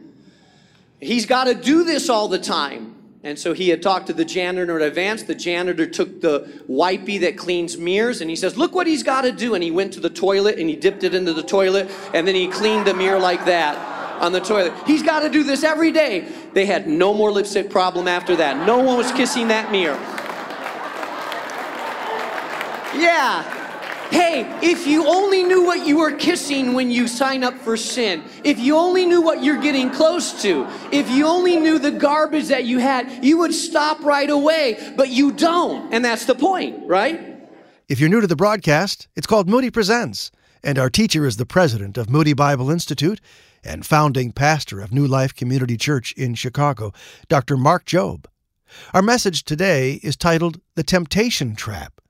He's 1.00 1.26
got 1.26 1.44
to 1.44 1.54
do 1.54 1.84
this 1.84 2.08
all 2.08 2.28
the 2.28 2.38
time. 2.38 2.94
And 3.22 3.36
so 3.36 3.52
he 3.52 3.70
had 3.70 3.82
talked 3.82 4.06
to 4.06 4.12
the 4.12 4.24
janitor 4.24 4.78
in 4.78 4.86
advance. 4.86 5.24
The 5.24 5.34
janitor 5.34 5.84
took 5.84 6.20
the 6.20 6.62
wipey 6.68 7.20
that 7.20 7.36
cleans 7.36 7.76
mirrors 7.76 8.20
and 8.20 8.30
he 8.30 8.36
says, 8.36 8.56
Look 8.56 8.72
what 8.72 8.86
he's 8.86 9.02
got 9.02 9.22
to 9.22 9.32
do. 9.32 9.54
And 9.54 9.64
he 9.64 9.72
went 9.72 9.92
to 9.94 10.00
the 10.00 10.08
toilet 10.08 10.58
and 10.58 10.70
he 10.70 10.76
dipped 10.76 11.02
it 11.02 11.12
into 11.12 11.32
the 11.32 11.42
toilet 11.42 11.90
and 12.14 12.26
then 12.26 12.36
he 12.36 12.46
cleaned 12.46 12.86
the 12.86 12.94
mirror 12.94 13.18
like 13.18 13.44
that 13.46 13.76
on 14.22 14.30
the 14.30 14.40
toilet. 14.40 14.72
He's 14.86 15.02
got 15.02 15.20
to 15.20 15.28
do 15.28 15.42
this 15.42 15.64
every 15.64 15.90
day. 15.90 16.28
They 16.52 16.66
had 16.66 16.86
no 16.86 17.12
more 17.12 17.32
lipstick 17.32 17.68
problem 17.68 18.06
after 18.06 18.36
that. 18.36 18.64
No 18.64 18.78
one 18.78 18.96
was 18.96 19.10
kissing 19.12 19.48
that 19.48 19.72
mirror. 19.72 19.98
Yeah, 22.94 23.65
Hey, 24.10 24.46
if 24.62 24.86
you 24.86 25.06
only 25.06 25.42
knew 25.42 25.64
what 25.64 25.86
you 25.86 25.98
were 25.98 26.12
kissing 26.12 26.74
when 26.74 26.90
you 26.90 27.08
sign 27.08 27.42
up 27.42 27.54
for 27.54 27.76
sin, 27.76 28.22
if 28.44 28.58
you 28.58 28.76
only 28.76 29.04
knew 29.06 29.20
what 29.20 29.42
you're 29.42 29.60
getting 29.60 29.90
close 29.90 30.40
to, 30.42 30.66
if 30.92 31.10
you 31.10 31.26
only 31.26 31.56
knew 31.56 31.78
the 31.78 31.90
garbage 31.90 32.48
that 32.48 32.64
you 32.64 32.78
had, 32.78 33.24
you 33.24 33.38
would 33.38 33.54
stop 33.54 34.02
right 34.04 34.30
away, 34.30 34.92
but 34.96 35.08
you 35.08 35.32
don't. 35.32 35.92
And 35.92 36.04
that's 36.04 36.24
the 36.24 36.34
point, 36.34 36.86
right? 36.86 37.36
If 37.88 38.00
you're 38.00 38.08
new 38.08 38.20
to 38.20 38.26
the 38.26 38.36
broadcast, 38.36 39.08
it's 39.16 39.26
called 39.26 39.48
Moody 39.48 39.70
Presents, 39.70 40.30
and 40.62 40.78
our 40.78 40.90
teacher 40.90 41.26
is 41.26 41.36
the 41.36 41.46
president 41.46 41.96
of 41.96 42.10
Moody 42.10 42.32
Bible 42.32 42.70
Institute 42.70 43.20
and 43.62 43.84
founding 43.84 44.32
pastor 44.32 44.80
of 44.80 44.92
New 44.92 45.06
Life 45.06 45.34
Community 45.34 45.76
Church 45.76 46.12
in 46.12 46.34
Chicago, 46.34 46.92
Dr. 47.28 47.56
Mark 47.56 47.84
Jobe. 47.84 48.26
Our 48.92 49.02
message 49.02 49.44
today 49.44 50.00
is 50.02 50.16
titled 50.16 50.60
The 50.74 50.82
Temptation 50.82 51.54
Trap. 51.56 52.00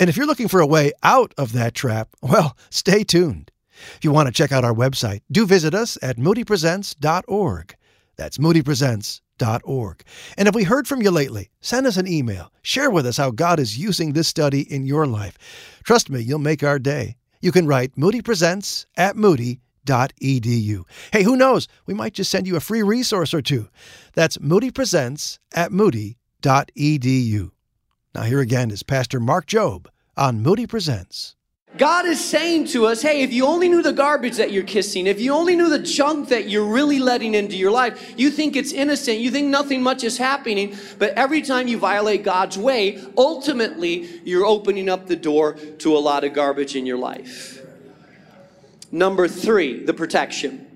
And 0.00 0.08
if 0.08 0.16
you're 0.16 0.26
looking 0.26 0.48
for 0.48 0.60
a 0.60 0.66
way 0.66 0.92
out 1.02 1.34
of 1.36 1.52
that 1.52 1.74
trap, 1.74 2.08
well, 2.22 2.56
stay 2.70 3.04
tuned. 3.04 3.52
If 3.96 4.02
you 4.02 4.10
want 4.10 4.26
to 4.28 4.32
check 4.32 4.50
out 4.50 4.64
our 4.64 4.74
website, 4.74 5.20
do 5.30 5.46
visit 5.46 5.74
us 5.74 5.98
at 6.02 6.16
moodypresents.org. 6.16 7.76
That's 8.16 8.38
moodypresents.org. 8.38 10.02
And 10.36 10.48
if 10.48 10.54
we 10.54 10.64
heard 10.64 10.88
from 10.88 11.02
you 11.02 11.10
lately, 11.10 11.50
send 11.60 11.86
us 11.86 11.98
an 11.98 12.06
email. 12.08 12.50
Share 12.62 12.90
with 12.90 13.06
us 13.06 13.18
how 13.18 13.30
God 13.30 13.60
is 13.60 13.78
using 13.78 14.12
this 14.12 14.28
study 14.28 14.62
in 14.72 14.86
your 14.86 15.06
life. 15.06 15.36
Trust 15.84 16.08
me, 16.10 16.20
you'll 16.20 16.38
make 16.38 16.62
our 16.62 16.78
day. 16.78 17.16
You 17.42 17.52
can 17.52 17.66
write 17.66 17.96
Moody 17.96 18.22
Presents 18.22 18.86
at 18.96 19.16
moody.edu. 19.16 20.82
Hey, 21.12 21.22
who 21.22 21.36
knows? 21.36 21.68
We 21.86 21.94
might 21.94 22.14
just 22.14 22.30
send 22.30 22.46
you 22.46 22.56
a 22.56 22.60
free 22.60 22.82
resource 22.82 23.34
or 23.34 23.42
two. 23.42 23.68
That's 24.14 24.40
Moody 24.40 24.70
at 25.54 25.72
moody.edu. 25.72 27.50
Now, 28.12 28.22
here 28.22 28.40
again 28.40 28.72
is 28.72 28.82
Pastor 28.82 29.20
Mark 29.20 29.46
Jobe 29.46 29.86
on 30.16 30.42
Moody 30.42 30.66
Presents. 30.66 31.36
God 31.76 32.06
is 32.06 32.22
saying 32.22 32.66
to 32.68 32.86
us, 32.86 33.00
hey, 33.00 33.22
if 33.22 33.32
you 33.32 33.46
only 33.46 33.68
knew 33.68 33.82
the 33.82 33.92
garbage 33.92 34.36
that 34.38 34.50
you're 34.50 34.64
kissing, 34.64 35.06
if 35.06 35.20
you 35.20 35.32
only 35.32 35.54
knew 35.54 35.70
the 35.70 35.78
junk 35.78 36.28
that 36.30 36.48
you're 36.48 36.64
really 36.64 36.98
letting 36.98 37.34
into 37.34 37.56
your 37.56 37.70
life, 37.70 38.12
you 38.18 38.32
think 38.32 38.56
it's 38.56 38.72
innocent, 38.72 39.20
you 39.20 39.30
think 39.30 39.46
nothing 39.46 39.80
much 39.80 40.02
is 40.02 40.18
happening, 40.18 40.76
but 40.98 41.14
every 41.14 41.40
time 41.40 41.68
you 41.68 41.78
violate 41.78 42.24
God's 42.24 42.58
way, 42.58 43.00
ultimately 43.16 44.20
you're 44.24 44.44
opening 44.44 44.88
up 44.88 45.06
the 45.06 45.14
door 45.14 45.52
to 45.52 45.96
a 45.96 46.00
lot 46.00 46.24
of 46.24 46.32
garbage 46.32 46.74
in 46.74 46.86
your 46.86 46.98
life. 46.98 47.64
Number 48.90 49.28
three, 49.28 49.84
the 49.84 49.94
protection. 49.94 50.66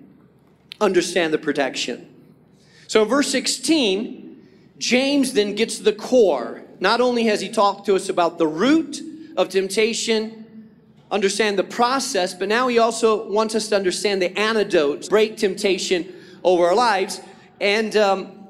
Understand 0.80 1.34
the 1.34 1.38
protection. 1.38 2.14
So 2.86 3.02
in 3.02 3.08
verse 3.08 3.28
16, 3.32 4.46
James 4.78 5.32
then 5.32 5.56
gets 5.56 5.80
the 5.80 5.92
core 5.92 6.63
not 6.80 7.00
only 7.00 7.24
has 7.24 7.40
he 7.40 7.48
talked 7.48 7.86
to 7.86 7.94
us 7.94 8.08
about 8.08 8.38
the 8.38 8.46
root 8.46 9.00
of 9.36 9.48
temptation, 9.48 10.70
understand 11.10 11.58
the 11.58 11.64
process, 11.64 12.34
but 12.34 12.48
now 12.48 12.68
he 12.68 12.78
also 12.78 13.28
wants 13.30 13.54
us 13.54 13.68
to 13.68 13.76
understand 13.76 14.20
the 14.20 14.36
antidote, 14.38 15.08
break 15.08 15.36
temptation 15.36 16.12
over 16.42 16.66
our 16.66 16.74
lives. 16.74 17.20
And 17.60 17.96
um, 17.96 18.48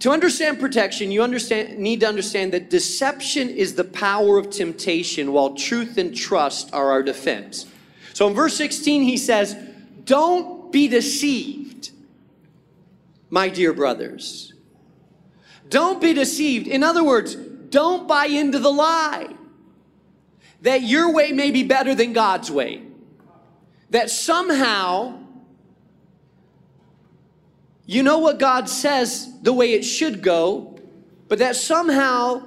to 0.00 0.10
understand 0.10 0.58
protection, 0.58 1.10
you 1.10 1.22
understand, 1.22 1.78
need 1.78 2.00
to 2.00 2.08
understand 2.08 2.52
that 2.52 2.70
deception 2.70 3.50
is 3.50 3.74
the 3.74 3.84
power 3.84 4.38
of 4.38 4.50
temptation, 4.50 5.32
while 5.32 5.54
truth 5.54 5.98
and 5.98 6.16
trust 6.16 6.72
are 6.72 6.90
our 6.90 7.02
defense. 7.02 7.66
So 8.14 8.26
in 8.26 8.34
verse 8.34 8.56
16, 8.56 9.02
he 9.02 9.16
says, 9.16 9.56
Don't 10.04 10.72
be 10.72 10.88
deceived, 10.88 11.90
my 13.28 13.48
dear 13.48 13.72
brothers. 13.72 14.54
Don't 15.70 16.00
be 16.00 16.12
deceived. 16.12 16.66
In 16.66 16.82
other 16.82 17.02
words, 17.02 17.34
don't 17.34 18.06
buy 18.06 18.26
into 18.26 18.58
the 18.58 18.70
lie 18.70 19.28
that 20.62 20.82
your 20.82 21.12
way 21.12 21.32
may 21.32 21.50
be 21.50 21.62
better 21.62 21.94
than 21.94 22.12
God's 22.12 22.50
way. 22.50 22.82
That 23.88 24.10
somehow 24.10 25.20
you 27.90 28.04
know 28.04 28.18
what 28.18 28.38
God 28.38 28.68
says 28.68 29.28
the 29.42 29.52
way 29.52 29.72
it 29.72 29.82
should 29.82 30.22
go, 30.22 30.78
but 31.26 31.40
that 31.40 31.56
somehow 31.56 32.46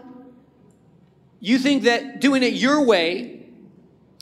you 1.41 1.59
think 1.59 1.83
that 1.83 2.21
doing 2.21 2.43
it 2.43 2.53
your 2.53 2.85
way 2.85 3.45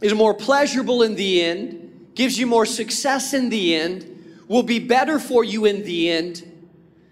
is 0.02 0.16
more 0.16 0.34
pleasurable 0.34 1.04
in 1.04 1.14
the 1.14 1.44
end, 1.44 2.10
gives 2.16 2.40
you 2.40 2.48
more 2.48 2.66
success 2.66 3.36
in 3.36 3.50
the 3.50 3.76
end, 3.76 4.44
will 4.48 4.64
be 4.64 4.80
better 4.80 5.20
for 5.20 5.44
you 5.44 5.66
in 5.66 5.84
the 5.84 6.10
end. 6.10 6.42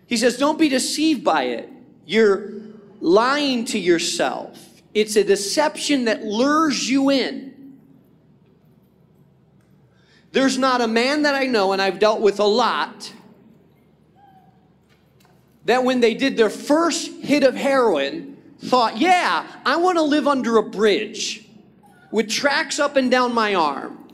He 0.08 0.18
says, 0.18 0.38
don't 0.38 0.58
be 0.58 0.70
deceived 0.70 1.24
by 1.24 1.44
it. 1.44 1.70
You're 2.10 2.54
lying 3.02 3.66
to 3.66 3.78
yourself. 3.78 4.82
It's 4.96 5.16
a 5.16 5.24
deception 5.24 6.06
that 6.06 6.24
lures 6.24 6.90
you 6.90 7.12
in. 7.12 7.78
There's 10.32 10.58
not 10.58 10.82
a 10.82 10.88
man 10.88 11.22
that 11.22 11.36
I 11.36 11.44
know, 11.44 11.72
and 11.72 11.80
I've 11.80 12.00
dealt 12.00 12.22
with 12.22 12.40
a 12.40 12.46
lot, 12.46 13.14
that 15.66 15.84
when 15.84 16.00
they 16.00 16.16
did 16.16 16.36
their 16.36 16.50
first 16.50 17.12
hit 17.22 17.44
of 17.44 17.54
heroin, 17.54 18.42
thought, 18.58 18.98
yeah, 18.98 19.46
I 19.64 19.76
want 19.76 20.00
to 20.00 20.04
live 20.04 20.28
under 20.28 20.58
a 20.58 20.64
bridge 20.64 21.46
with 22.10 22.28
tracks 22.28 22.80
up 22.80 22.96
and 22.96 23.12
down 23.12 23.36
my 23.36 23.54
arm. 23.54 24.08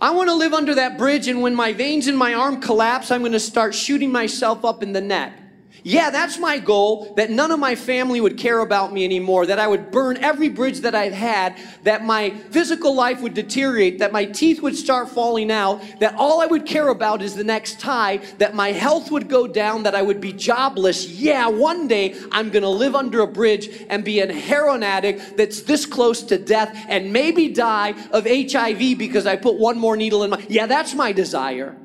I 0.00 0.12
want 0.12 0.30
to 0.30 0.34
live 0.34 0.54
under 0.54 0.76
that 0.76 0.96
bridge, 0.96 1.28
and 1.28 1.42
when 1.42 1.54
my 1.54 1.74
veins 1.74 2.08
in 2.08 2.16
my 2.16 2.32
arm 2.32 2.58
collapse, 2.62 3.10
I'm 3.10 3.20
going 3.20 3.32
to 3.32 3.38
start 3.38 3.74
shooting 3.74 4.10
myself 4.10 4.64
up 4.64 4.82
in 4.82 4.94
the 4.94 5.02
neck. 5.02 5.42
Yeah, 5.82 6.10
that's 6.10 6.38
my 6.38 6.58
goal, 6.58 7.14
that 7.16 7.30
none 7.30 7.50
of 7.50 7.58
my 7.58 7.74
family 7.74 8.20
would 8.20 8.36
care 8.36 8.60
about 8.60 8.92
me 8.92 9.04
anymore, 9.04 9.46
that 9.46 9.58
I 9.58 9.66
would 9.66 9.90
burn 9.90 10.16
every 10.18 10.48
bridge 10.48 10.80
that 10.80 10.94
I've 10.94 11.12
had, 11.12 11.56
that 11.84 12.04
my 12.04 12.30
physical 12.30 12.94
life 12.94 13.20
would 13.20 13.34
deteriorate, 13.34 13.98
that 14.00 14.12
my 14.12 14.24
teeth 14.24 14.60
would 14.60 14.76
start 14.76 15.08
falling 15.08 15.50
out, 15.50 15.82
that 16.00 16.14
all 16.16 16.40
I 16.40 16.46
would 16.46 16.66
care 16.66 16.88
about 16.88 17.22
is 17.22 17.34
the 17.34 17.44
next 17.44 17.80
tie, 17.80 18.18
that 18.38 18.54
my 18.54 18.72
health 18.72 19.10
would 19.10 19.28
go 19.28 19.46
down, 19.46 19.84
that 19.84 19.94
I 19.94 20.02
would 20.02 20.20
be 20.20 20.32
jobless. 20.32 21.08
Yeah, 21.08 21.48
one 21.48 21.88
day 21.88 22.14
I'm 22.32 22.50
gonna 22.50 22.68
live 22.68 22.94
under 22.94 23.20
a 23.20 23.26
bridge 23.26 23.68
and 23.88 24.04
be 24.04 24.20
a 24.20 24.32
heroin 24.32 24.82
addict 24.82 25.36
that's 25.36 25.62
this 25.62 25.86
close 25.86 26.22
to 26.24 26.38
death 26.38 26.76
and 26.88 27.12
maybe 27.12 27.48
die 27.48 27.94
of 28.10 28.26
HIV 28.26 28.98
because 28.98 29.26
I 29.26 29.36
put 29.36 29.58
one 29.58 29.78
more 29.78 29.96
needle 29.96 30.24
in 30.24 30.30
my. 30.30 30.44
Yeah, 30.48 30.66
that's 30.66 30.94
my 30.94 31.12
desire. 31.12 31.76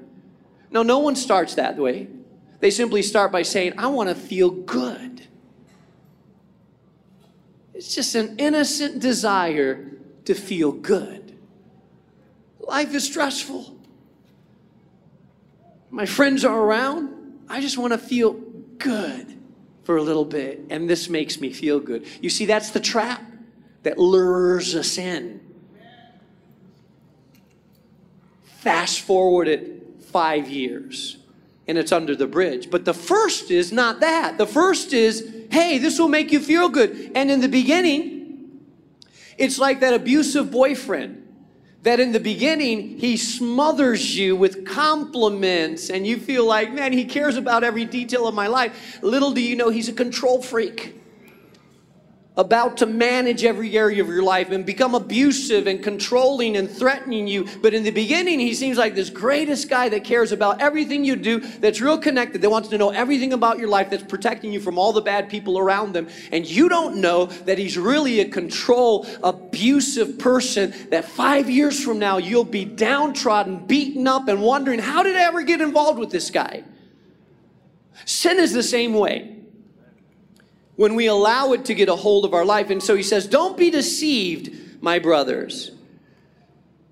No, 0.72 0.84
no 0.84 1.00
one 1.00 1.16
starts 1.16 1.56
that 1.56 1.78
way. 1.78 2.08
They 2.64 2.72
simply 2.72 3.02
start 3.02 3.34
by 3.34 3.42
saying, 3.42 3.74
I 3.78 3.88
want 3.88 4.08
to 4.08 4.16
feel 4.16 4.50
good. 4.50 5.28
It's 7.74 7.94
just 7.94 8.16
an 8.16 8.38
innocent 8.38 9.02
desire 9.02 9.92
to 10.24 10.34
feel 10.34 10.72
good. 10.72 11.38
Life 12.62 12.96
is 12.96 13.04
stressful. 13.04 13.78
My 15.90 16.06
friends 16.06 16.46
are 16.46 16.58
around. 16.58 17.42
I 17.50 17.60
just 17.60 17.78
want 17.78 17.92
to 17.92 17.98
feel 17.98 18.32
good 18.78 19.38
for 19.84 19.98
a 19.98 20.02
little 20.02 20.24
bit, 20.24 20.62
and 20.70 20.90
this 20.90 21.10
makes 21.10 21.42
me 21.42 21.52
feel 21.52 21.82
good. 21.82 22.08
You 22.22 22.30
see, 22.30 22.46
that's 22.46 22.70
the 22.70 22.80
trap 22.80 23.22
that 23.82 24.00
lures 24.00 24.74
us 24.74 24.98
in. 24.98 25.42
Fast 28.46 29.02
forward 29.02 29.50
it 29.50 30.02
five 30.14 30.50
years 30.50 31.18
and 31.68 31.78
it's 31.78 31.92
under 31.92 32.16
the 32.16 32.28
bridge. 32.28 32.70
But 32.70 32.86
the 32.86 32.94
first 32.94 33.52
is 33.52 33.72
not 33.72 34.00
that. 34.02 34.38
The 34.38 34.48
first 34.48 34.94
is, 34.94 35.46
hey, 35.50 35.78
this 35.78 36.00
will 36.00 36.10
make 36.10 36.32
you 36.32 36.40
feel 36.40 36.70
good. 36.70 37.12
And 37.16 37.32
in 37.32 37.42
the 37.42 37.48
beginning, 37.48 38.62
it's 39.38 39.58
like 39.58 39.80
that 39.80 39.94
abusive 39.94 40.52
boyfriend 40.52 41.20
that 41.84 42.00
in 42.00 42.14
the 42.14 42.20
beginning 42.20 42.98
he 42.98 43.18
smothers 43.18 44.18
you 44.18 44.36
with 44.36 44.66
compliments 44.66 45.90
and 45.90 46.08
you 46.08 46.18
feel 46.18 46.46
like, 46.46 46.74
man, 46.74 46.94
he 46.94 47.04
cares 47.04 47.36
about 47.36 47.64
every 47.64 47.84
detail 47.86 48.26
of 48.26 48.34
my 48.34 48.48
life. 48.48 49.00
Little 49.02 49.32
do 49.32 49.42
you 49.42 49.56
know 49.56 49.70
he's 49.70 49.90
a 49.90 49.94
control 49.94 50.42
freak 50.42 51.03
about 52.36 52.78
to 52.78 52.86
manage 52.86 53.44
every 53.44 53.78
area 53.78 54.02
of 54.02 54.10
your 54.10 54.24
life 54.24 54.50
and 54.50 54.66
become 54.66 54.96
abusive 54.96 55.68
and 55.68 55.84
controlling 55.84 56.58
and 56.58 56.70
threatening 56.70 57.28
you. 57.28 57.48
But 57.62 57.74
in 57.74 57.84
the 57.84 57.92
beginning, 57.92 58.40
he 58.40 58.56
seems 58.56 58.78
like 58.78 58.96
this 58.96 59.12
greatest 59.12 59.70
guy 59.70 59.90
that 59.90 60.04
cares 60.04 60.32
about 60.32 60.60
everything 60.60 61.06
you 61.06 61.16
do, 61.16 61.40
that's 61.40 61.80
real 61.80 61.98
connected, 61.98 62.42
that 62.42 62.50
wants 62.50 62.70
to 62.70 62.78
know 62.78 62.90
everything 62.90 63.34
about 63.34 63.60
your 63.60 63.68
life, 63.68 63.92
that's 63.92 64.04
protecting 64.04 64.52
you 64.52 64.60
from 64.60 64.80
all 64.80 64.94
the 64.94 65.02
bad 65.02 65.30
people 65.30 65.60
around 65.60 65.94
them. 65.94 66.08
And 66.32 66.46
you 66.46 66.70
don't 66.70 66.98
know 66.98 67.28
that 67.28 67.60
he's 67.60 67.78
really 67.78 68.20
a 68.20 68.26
control, 68.28 69.06
abusive 69.24 70.18
person 70.18 70.74
that 70.90 71.06
five 71.06 71.50
years 71.50 71.84
from 71.84 72.00
now 72.00 72.18
you'll 72.18 72.44
be 72.44 72.66
downtrodden, 72.66 73.68
beaten 73.68 74.08
up, 74.08 74.28
and 74.28 74.42
wondering, 74.42 74.80
how 74.80 75.04
did 75.04 75.16
I 75.16 75.22
ever 75.22 75.44
get 75.44 75.62
involved 75.62 76.00
with 76.00 76.10
this 76.10 76.32
guy? 76.32 76.64
Sin 78.06 78.40
is 78.40 78.54
the 78.54 78.64
same 78.64 78.96
way 78.96 79.43
when 80.76 80.96
we 80.96 81.08
allow 81.08 81.54
it 81.54 81.66
to 81.66 81.74
get 81.74 81.90
a 81.90 81.96
hold 81.96 82.26
of 82.26 82.34
our 82.34 82.46
life. 82.46 82.70
And 82.70 82.82
so 82.82 82.96
he 82.96 83.04
says, 83.04 83.28
Don't 83.28 83.58
be 83.58 83.70
deceived, 83.70 84.82
my 84.82 85.00
brothers. 85.00 85.72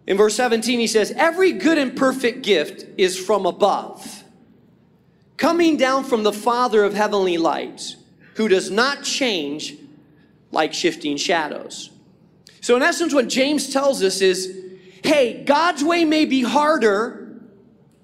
In 0.08 0.18
verse 0.18 0.36
17, 0.36 0.80
he 0.80 0.88
says, 0.88 1.14
Every 1.16 1.52
good 1.52 1.78
and 1.78 1.96
perfect 1.96 2.44
gift 2.44 2.86
is 2.98 3.18
from 3.18 3.46
above, 3.46 4.24
coming 5.38 5.78
down 5.78 6.04
from 6.04 6.24
the 6.24 6.34
Father 6.34 6.84
of 6.84 6.94
heavenly 6.94 7.38
lights, 7.38 7.98
who 8.36 8.48
does 8.48 8.70
not 8.70 9.04
change 9.04 9.76
like 10.52 10.74
shifting 10.74 11.18
shadows. 11.18 11.90
So, 12.62 12.76
in 12.76 12.84
essence, 12.84 13.14
what 13.14 13.28
James 13.28 13.72
tells 13.72 14.04
us 14.04 14.22
is 14.22 14.58
hey, 15.04 15.44
God's 15.44 15.84
way 15.84 16.06
may 16.06 16.26
be 16.26 16.44
harder, 16.44 17.40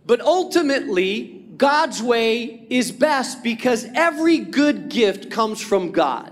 but 0.06 0.20
ultimately, 0.20 1.37
God's 1.58 2.04
way 2.04 2.68
is 2.70 2.92
best 2.92 3.44
because 3.44 3.86
every 3.96 4.38
good 4.38 4.90
gift 4.90 5.32
comes 5.32 5.60
from 5.60 5.92
God. 5.92 6.32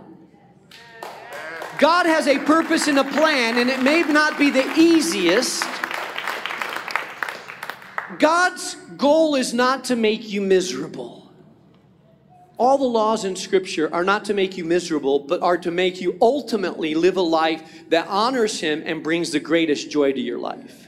God 1.79 2.05
has 2.05 2.27
a 2.27 2.37
purpose 2.39 2.87
and 2.87 2.99
a 2.99 3.03
plan, 3.03 3.57
and 3.57 3.69
it 3.69 3.81
may 3.81 4.01
not 4.03 4.37
be 4.37 4.49
the 4.49 4.65
easiest. 4.77 5.63
God's 8.19 8.75
goal 8.97 9.35
is 9.35 9.53
not 9.53 9.85
to 9.85 9.95
make 9.95 10.29
you 10.29 10.41
miserable. 10.41 11.33
All 12.57 12.77
the 12.77 12.85
laws 12.85 13.25
in 13.25 13.35
Scripture 13.35 13.93
are 13.93 14.05
not 14.05 14.23
to 14.25 14.33
make 14.33 14.55
you 14.55 14.63
miserable, 14.63 15.19
but 15.19 15.41
are 15.41 15.57
to 15.57 15.71
make 15.71 15.99
you 15.99 16.17
ultimately 16.21 16.95
live 16.95 17.17
a 17.17 17.21
life 17.21 17.83
that 17.89 18.07
honors 18.07 18.61
Him 18.61 18.81
and 18.85 19.03
brings 19.03 19.31
the 19.31 19.41
greatest 19.41 19.91
joy 19.91 20.13
to 20.13 20.21
your 20.21 20.39
life. 20.39 20.87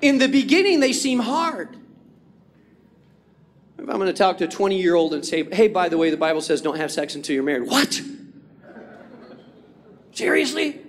In 0.00 0.18
the 0.18 0.28
beginning, 0.28 0.78
they 0.78 0.92
seem 0.92 1.18
hard. 1.18 1.76
If 3.82 3.88
I'm 3.88 3.96
going 3.96 4.06
to 4.06 4.12
talk 4.12 4.38
to 4.38 4.44
a 4.44 4.48
20 4.48 4.80
year 4.80 4.94
old 4.94 5.12
and 5.12 5.26
say, 5.26 5.42
hey, 5.42 5.66
by 5.66 5.88
the 5.88 5.98
way, 5.98 6.10
the 6.10 6.16
Bible 6.16 6.40
says 6.40 6.62
don't 6.62 6.76
have 6.76 6.92
sex 6.92 7.16
until 7.16 7.34
you're 7.34 7.42
married. 7.42 7.68
What? 7.68 8.00
Seriously? 10.12 10.80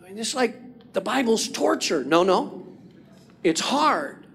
I 0.00 0.08
mean, 0.08 0.18
it's 0.18 0.34
like 0.34 0.92
the 0.94 1.00
Bible's 1.00 1.46
torture. 1.46 2.02
No, 2.02 2.24
no. 2.24 2.66
It's 3.44 3.60
hard, 3.60 4.26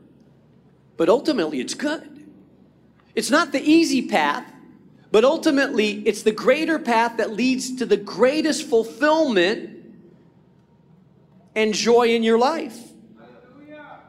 but 0.96 1.10
ultimately 1.10 1.60
it's 1.60 1.74
good. 1.74 2.26
It's 3.16 3.30
not 3.30 3.52
the 3.52 3.62
easy 3.62 4.08
path, 4.08 4.50
but 5.12 5.26
ultimately 5.26 6.08
it's 6.08 6.22
the 6.22 6.32
greater 6.32 6.80
path 6.80 7.18
that 7.18 7.32
leads 7.32 7.76
to 7.76 7.86
the 7.86 7.98
greatest 7.98 8.64
fulfillment 8.64 9.72
and 11.54 11.74
joy 11.74 12.16
in 12.16 12.24
your 12.24 12.40
life. 12.40 12.93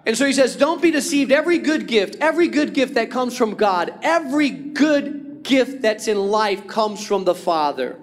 And 0.06 0.16
so 0.16 0.26
he 0.26 0.32
says, 0.32 0.56
Don't 0.56 0.82
be 0.82 0.90
deceived. 0.90 1.32
Every 1.32 1.58
good 1.58 1.87
gift, 1.87 2.16
every 2.20 2.49
good 2.49 2.75
gift 2.75 2.94
that 2.94 3.11
comes 3.11 3.37
from 3.37 3.54
God, 3.54 3.94
every 4.02 4.50
good 4.50 5.42
gift 5.42 5.83
that's 5.83 6.09
in 6.09 6.18
life 6.18 6.66
comes 6.66 7.07
from 7.07 7.24
the 7.24 7.35
Father. 7.35 7.98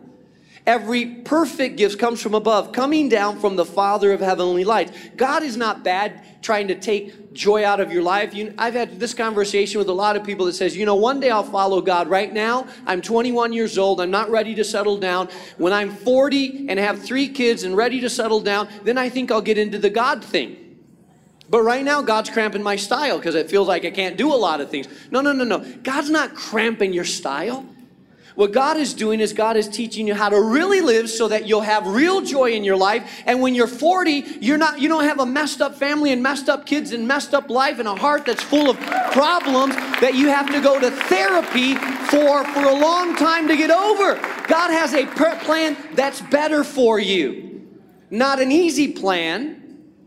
Every 0.68 1.06
perfect 1.08 1.78
gift 1.78 1.98
comes 1.98 2.22
from 2.22 2.36
above, 2.36 2.72
coming 2.72 3.10
down 3.10 3.40
from 3.40 3.56
the 3.56 3.66
Father 3.66 4.14
of 4.14 4.20
heavenly 4.20 4.64
lights. 4.64 4.92
God 5.18 5.42
is 5.42 5.58
not 5.58 5.84
bad 5.84 6.24
trying 6.44 6.68
to 6.68 6.76
take 6.76 7.34
joy 7.34 7.66
out 7.66 7.80
of 7.80 7.92
your 7.92 8.04
life. 8.04 8.36
You, 8.36 8.54
I've 8.60 8.76
had 8.76 9.00
this 9.00 9.16
conversation 9.16 9.80
with 9.80 9.90
a 9.90 9.94
lot 9.94 10.16
of 10.16 10.24
people 10.24 10.46
that 10.46 10.54
says, 10.54 10.78
you 10.78 10.86
know, 10.86 10.96
one 10.96 11.20
day 11.20 11.32
I'll 11.32 11.44
follow 11.44 11.82
God. 11.82 12.10
Right 12.10 12.32
now, 12.32 12.68
I'm 12.86 13.02
21 13.02 13.54
years 13.54 13.80
old. 13.80 14.00
I'm 14.00 14.12
not 14.12 14.30
ready 14.30 14.54
to 14.56 14.64
settle 14.64 14.98
down. 14.98 15.30
When 15.58 15.74
I'm 15.74 15.90
40 15.90 16.68
and 16.70 16.80
have 16.80 17.02
three 17.02 17.28
kids 17.28 17.64
and 17.64 17.76
ready 17.76 18.00
to 18.02 18.10
settle 18.10 18.40
down, 18.40 18.70
then 18.84 19.00
I 19.00 19.10
think 19.10 19.32
I'll 19.32 19.42
get 19.42 19.58
into 19.58 19.80
the 19.80 19.90
God 19.90 20.24
thing. 20.24 20.71
But 21.52 21.64
right 21.64 21.84
now, 21.84 22.02
God's 22.02 22.30
cramping 22.30 22.64
my 22.64 22.78
style 22.78 23.18
because 23.18 23.36
it 23.36 23.50
feels 23.50 23.68
like 23.68 23.84
I 23.84 23.92
can't 23.92 24.16
do 24.16 24.34
a 24.34 24.36
lot 24.36 24.62
of 24.62 24.70
things. 24.70 24.88
No, 25.12 25.20
no, 25.20 25.34
no, 25.34 25.44
no. 25.44 25.60
God's 25.84 26.10
not 26.10 26.34
cramping 26.34 26.94
your 26.94 27.04
style. 27.04 27.66
What 28.36 28.54
God 28.54 28.78
is 28.78 28.94
doing 28.94 29.20
is 29.20 29.34
God 29.34 29.58
is 29.58 29.68
teaching 29.68 30.08
you 30.08 30.14
how 30.14 30.30
to 30.30 30.42
really 30.42 30.80
live 30.80 31.10
so 31.10 31.28
that 31.28 31.50
you'll 31.50 31.60
have 31.60 31.86
real 31.86 32.22
joy 32.22 32.54
in 32.54 32.64
your 32.64 32.78
life. 32.78 33.22
And 33.26 33.42
when 33.42 33.54
you're 33.54 33.68
40, 33.68 34.38
you're 34.40 34.58
not 34.58 34.80
you 34.80 34.88
don't 34.88 35.04
have 35.04 35.20
a 35.20 35.26
messed 35.26 35.62
up 35.62 35.76
family 35.76 36.14
and 36.14 36.24
messed 36.24 36.48
up 36.48 36.66
kids 36.66 36.94
and 36.94 37.06
messed 37.06 37.34
up 37.34 37.50
life 37.50 37.80
and 37.80 37.88
a 37.88 37.96
heart 37.96 38.26
that's 38.26 38.42
full 38.42 38.70
of 38.70 38.80
problems 39.12 39.76
that 40.00 40.16
you 40.16 40.30
have 40.30 40.50
to 40.54 40.62
go 40.62 40.80
to 40.80 40.90
therapy 40.90 41.76
for 41.76 42.46
for 42.54 42.64
a 42.64 42.74
long 42.74 43.18
time 43.18 43.50
to 43.50 43.58
get 43.58 43.70
over. 43.70 44.16
God 44.48 44.72
has 44.72 44.94
a 44.94 45.06
plan 45.08 45.76
that's 45.96 46.22
better 46.22 46.64
for 46.64 46.98
you. 46.98 47.68
Not 48.10 48.42
an 48.42 48.54
easy 48.54 48.94
plan, 48.94 49.61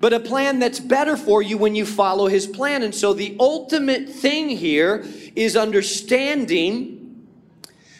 but 0.04 0.12
a 0.12 0.20
plan 0.20 0.58
that's 0.58 0.80
better 0.80 1.16
for 1.16 1.40
you 1.40 1.56
when 1.56 1.74
you 1.74 1.86
follow 1.86 2.26
his 2.26 2.46
plan. 2.46 2.82
And 2.82 2.94
so 2.94 3.14
the 3.14 3.34
ultimate 3.40 4.06
thing 4.06 4.50
here 4.50 5.02
is 5.34 5.56
understanding 5.56 7.26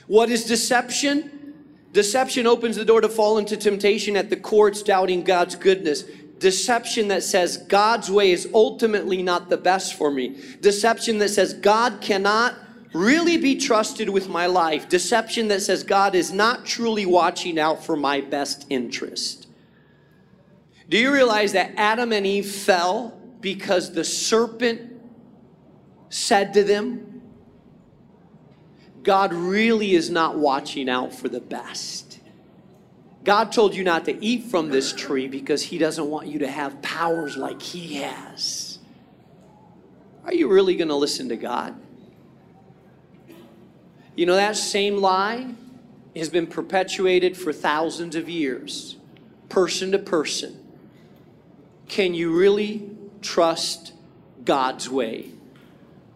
what 0.07 0.29
is 0.29 0.45
deception. 0.45 1.55
Deception 1.93 2.47
opens 2.47 2.77
the 2.77 2.85
door 2.85 3.01
to 3.01 3.09
fall 3.09 3.39
into 3.39 3.57
temptation. 3.57 4.19
At 4.19 4.29
the 4.29 4.37
core, 4.37 4.69
it's 4.69 4.83
doubting 4.83 5.25
God's 5.25 5.55
goodness. 5.55 6.03
Deception 6.41 7.09
that 7.09 7.23
says 7.23 7.57
God's 7.57 8.11
way 8.11 8.33
is 8.33 8.51
ultimately 8.53 9.23
not 9.23 9.49
the 9.49 9.57
best 9.57 9.95
for 9.95 10.11
me. 10.11 10.39
Deception 10.61 11.17
that 11.21 11.31
says 11.31 11.55
God 11.55 12.03
cannot 12.03 12.55
really 12.93 13.39
be 13.39 13.57
trusted 13.57 14.11
with 14.11 14.29
my 14.29 14.45
life. 14.45 14.91
Deception 14.91 15.49
that 15.49 15.63
says 15.63 15.83
God 15.83 16.15
is 16.15 16.35
not 16.35 16.67
truly 16.67 17.07
watching 17.07 17.59
out 17.59 17.83
for 17.83 17.97
my 17.97 18.21
best 18.21 18.67
interest. 18.69 19.44
Do 20.89 20.99
you 20.99 21.13
realize 21.13 21.53
that 21.53 21.73
Adam 21.77 22.13
and 22.13 22.27
Eve 22.27 22.51
fell 22.51 23.19
because 23.41 23.93
the 23.93 24.05
serpent 24.05 24.93
said 26.09 26.55
to 26.55 26.65
them, 26.65 27.23
God 29.03 29.35
really 29.35 29.95
is 29.95 30.11
not 30.11 30.39
watching 30.39 30.89
out 30.89 31.13
for 31.13 31.29
the 31.29 31.41
best. 31.41 32.21
God 33.23 33.53
told 33.53 33.75
you 33.75 33.85
not 33.85 34.05
to 34.07 34.25
eat 34.25 34.45
from 34.45 34.71
this 34.71 34.93
tree 34.93 35.29
because 35.29 35.63
He 35.63 35.79
doesn't 35.79 36.09
want 36.09 36.29
you 36.29 36.39
to 36.41 36.49
have 36.49 36.81
powers 36.83 37.37
like 37.37 37.61
He 37.61 37.95
has. 37.95 38.79
Are 40.25 40.33
you 40.33 40.51
really 40.51 40.77
going 40.77 40.89
to 40.89 40.95
listen 40.95 41.29
to 41.29 41.37
God? 41.37 41.75
You 44.17 44.27
know, 44.27 44.37
that 44.37 44.57
same 44.57 44.97
lie 44.97 45.55
has 46.17 46.29
been 46.29 46.47
perpetuated 46.47 47.37
for 47.37 47.53
thousands 47.53 48.15
of 48.15 48.29
years, 48.29 48.97
person 49.49 49.93
to 49.93 49.99
person. 49.99 50.64
Can 51.89 52.15
you 52.15 52.33
really 52.37 52.91
trust 53.23 53.93
God's 54.45 54.89
way 54.89 55.31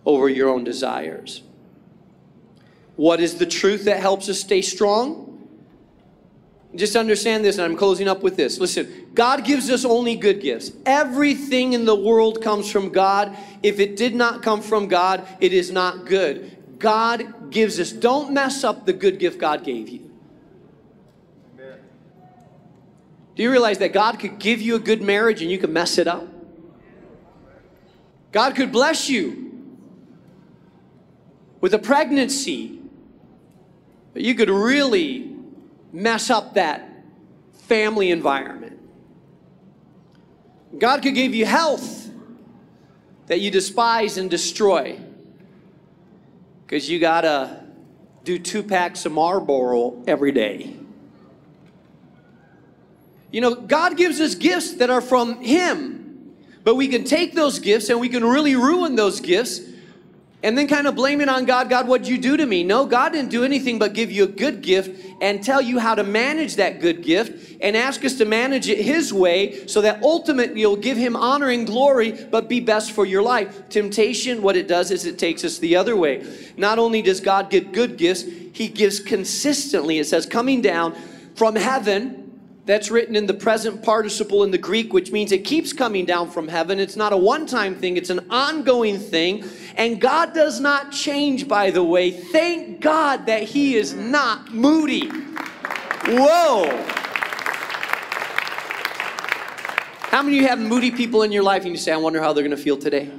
over 0.04 0.28
your 0.28 0.48
own 0.48 0.64
desires? 0.64 1.42
What 2.96 3.20
is 3.20 3.37
the 3.37 3.46
truth 3.46 3.85
that 3.85 4.00
helps 4.00 4.28
us 4.28 4.40
stay 4.40 4.62
strong? 4.62 5.26
Just 6.74 6.96
understand 6.96 7.44
this, 7.44 7.57
and 7.57 7.64
I'm 7.64 7.76
closing 7.76 8.09
up 8.09 8.22
with 8.22 8.37
this. 8.37 8.59
Listen, 8.59 9.09
God 9.14 9.44
gives 9.44 9.70
us 9.70 9.85
only 9.85 10.16
good 10.16 10.40
gifts. 10.40 10.72
Everything 10.85 11.72
in 11.72 11.87
the 11.87 11.94
world 11.94 12.42
comes 12.42 12.70
from 12.70 12.90
God. 12.90 13.37
If 13.62 13.81
it 13.81 13.96
did 13.96 14.14
not 14.14 14.42
come 14.42 14.61
from 14.61 14.88
God, 14.88 15.26
it 15.40 15.52
is 15.52 15.70
not 15.70 16.04
good. 16.07 16.78
God 16.78 17.50
gives 17.50 17.81
us. 17.81 17.90
Don't 17.90 18.33
mess 18.33 18.64
up 18.64 18.85
the 18.85 18.92
good 18.92 19.18
gift 19.18 19.38
God 19.38 19.64
gave 19.64 19.88
you. 19.88 20.08
Do 23.38 23.44
you 23.44 23.53
realize 23.53 23.79
that 23.79 23.92
God 23.92 24.18
could 24.18 24.40
give 24.40 24.61
you 24.61 24.74
a 24.74 24.81
good 24.81 25.01
marriage 25.01 25.42
and 25.42 25.48
you 25.48 25.59
could 25.59 25.70
mess 25.70 25.96
it 25.96 26.09
up? 26.09 26.27
God 28.33 28.57
could 28.57 28.72
bless 28.72 29.09
you 29.09 29.79
with 31.61 31.72
a 31.72 31.79
pregnancy, 31.79 32.81
but 34.12 34.22
you 34.22 34.35
could 34.35 34.51
really 34.51 35.37
mess 35.92 36.31
up 36.31 36.55
that 36.55 36.90
family 37.53 38.11
environment. 38.11 38.81
God 40.77 41.03
could 41.03 41.14
give 41.14 41.33
you 41.33 41.46
health 41.46 42.11
that 43.27 43.38
you 43.38 43.53
despise 43.53 44.18
and 44.18 44.29
destroy 44.29 44.98
because 46.66 46.90
you 46.90 46.98
got 46.98 47.20
to 47.20 47.62
do 48.24 48.37
two 48.37 48.64
packs 48.64 49.07
of 49.07 49.12
Marlboro 49.12 50.03
every 50.09 50.33
day. 50.33 50.78
You 53.31 53.41
know, 53.41 53.55
God 53.55 53.97
gives 53.97 54.21
us 54.21 54.35
gifts 54.35 54.75
that 54.75 54.91
are 54.91 55.01
from 55.01 55.41
Him, 55.43 56.35
but 56.64 56.77
we 56.77 56.88
can 56.88 57.05
take 57.05 57.35
those 57.35 57.59
gifts 57.59 57.91
and 57.91 58.01
we 58.01 58.09
can 58.09 58.25
really 58.25 58.57
ruin 58.57 58.97
those 58.97 59.21
gifts 59.21 59.61
and 60.43 60.57
then 60.57 60.69
kind 60.69 60.87
of 60.87 60.95
blame 60.95 61.21
it 61.21 61.29
on 61.29 61.45
God. 61.45 61.69
God, 61.69 61.88
what'd 61.88 62.07
you 62.07 62.17
do 62.17 62.37
to 62.37 62.47
me? 62.47 62.62
No, 62.62 62.87
God 62.87 63.12
didn't 63.12 63.31
do 63.31 63.45
anything 63.45 63.79
but 63.79 63.93
give 63.93 64.12
you 64.12 64.25
a 64.25 64.29
good 64.29 64.62
gift 64.62 65.05
and 65.21 65.43
tell 65.43 65.61
you 65.61 65.81
how 65.81 65.97
to 65.97 66.05
manage 66.05 66.57
that 66.57 66.81
good 66.81 67.03
gift 67.03 67.57
and 67.61 67.77
ask 67.77 68.05
us 68.05 68.14
to 68.19 68.25
manage 68.25 68.69
it 68.69 68.79
His 68.79 69.12
way 69.12 69.67
so 69.67 69.81
that 69.83 70.03
ultimately 70.03 70.61
you'll 70.61 70.77
give 70.77 70.97
Him 70.97 71.17
honor 71.17 71.51
and 71.51 71.67
glory, 71.67 72.12
but 72.12 72.49
be 72.49 72.61
best 72.61 72.93
for 72.93 73.05
your 73.05 73.23
life. 73.23 73.69
Temptation, 73.69 74.41
what 74.41 74.57
it 74.57 74.69
does 74.69 74.91
is 74.91 75.05
it 75.05 75.19
takes 75.19 75.45
us 75.45 75.59
the 75.59 75.75
other 75.77 75.97
way. 75.97 76.25
Not 76.57 76.79
only 76.79 77.03
does 77.03 77.21
God 77.21 77.51
give 77.51 77.73
good 77.73 77.97
gifts, 77.97 78.23
He 78.23 78.69
gives 78.69 79.01
consistently. 79.01 79.99
It 79.99 80.07
says, 80.07 80.25
coming 80.25 80.62
down 80.62 80.95
from 81.35 81.57
heaven 81.57 82.28
that's 82.68 82.90
written 82.90 83.16
in 83.16 83.24
the 83.24 83.33
present 83.33 83.83
participle 83.83 84.44
in 84.44 84.50
the 84.50 84.59
Greek, 84.59 84.92
which 84.92 85.11
means 85.11 85.33
it 85.33 85.42
keeps 85.42 85.72
coming 85.72 86.04
down 86.04 86.31
from 86.31 86.46
heaven. 86.46 86.78
It's 86.78 86.96
not 86.96 87.14
a 87.14 87.16
one 87.16 87.46
time 87.46 87.74
thing, 87.74 87.96
it's 87.96 88.11
an 88.11 88.26
ongoing 88.28 88.98
thing. 88.98 89.42
And 89.76 89.98
God 89.98 90.35
does 90.35 90.61
not 90.61 90.92
change, 90.92 91.48
by 91.48 91.70
the 91.70 91.83
way. 91.83 92.11
Thank 92.11 92.83
God 92.83 93.24
that 93.24 93.44
He 93.44 93.74
is 93.74 93.94
not 93.94 94.52
moody. 94.52 95.09
Whoa. 96.09 96.66
How 100.11 100.22
many 100.22 100.37
of 100.37 100.42
you 100.42 100.48
have 100.48 100.59
moody 100.59 100.90
people 100.90 101.22
in 101.22 101.33
your 101.33 101.42
life 101.42 101.62
and 101.62 101.70
you 101.70 101.78
say, 101.78 101.92
I 101.92 101.96
wonder 101.96 102.20
how 102.20 102.35
they're 102.35 102.44
going 102.44 102.54
to 102.54 102.62
feel 102.62 102.76
today? 102.76 103.11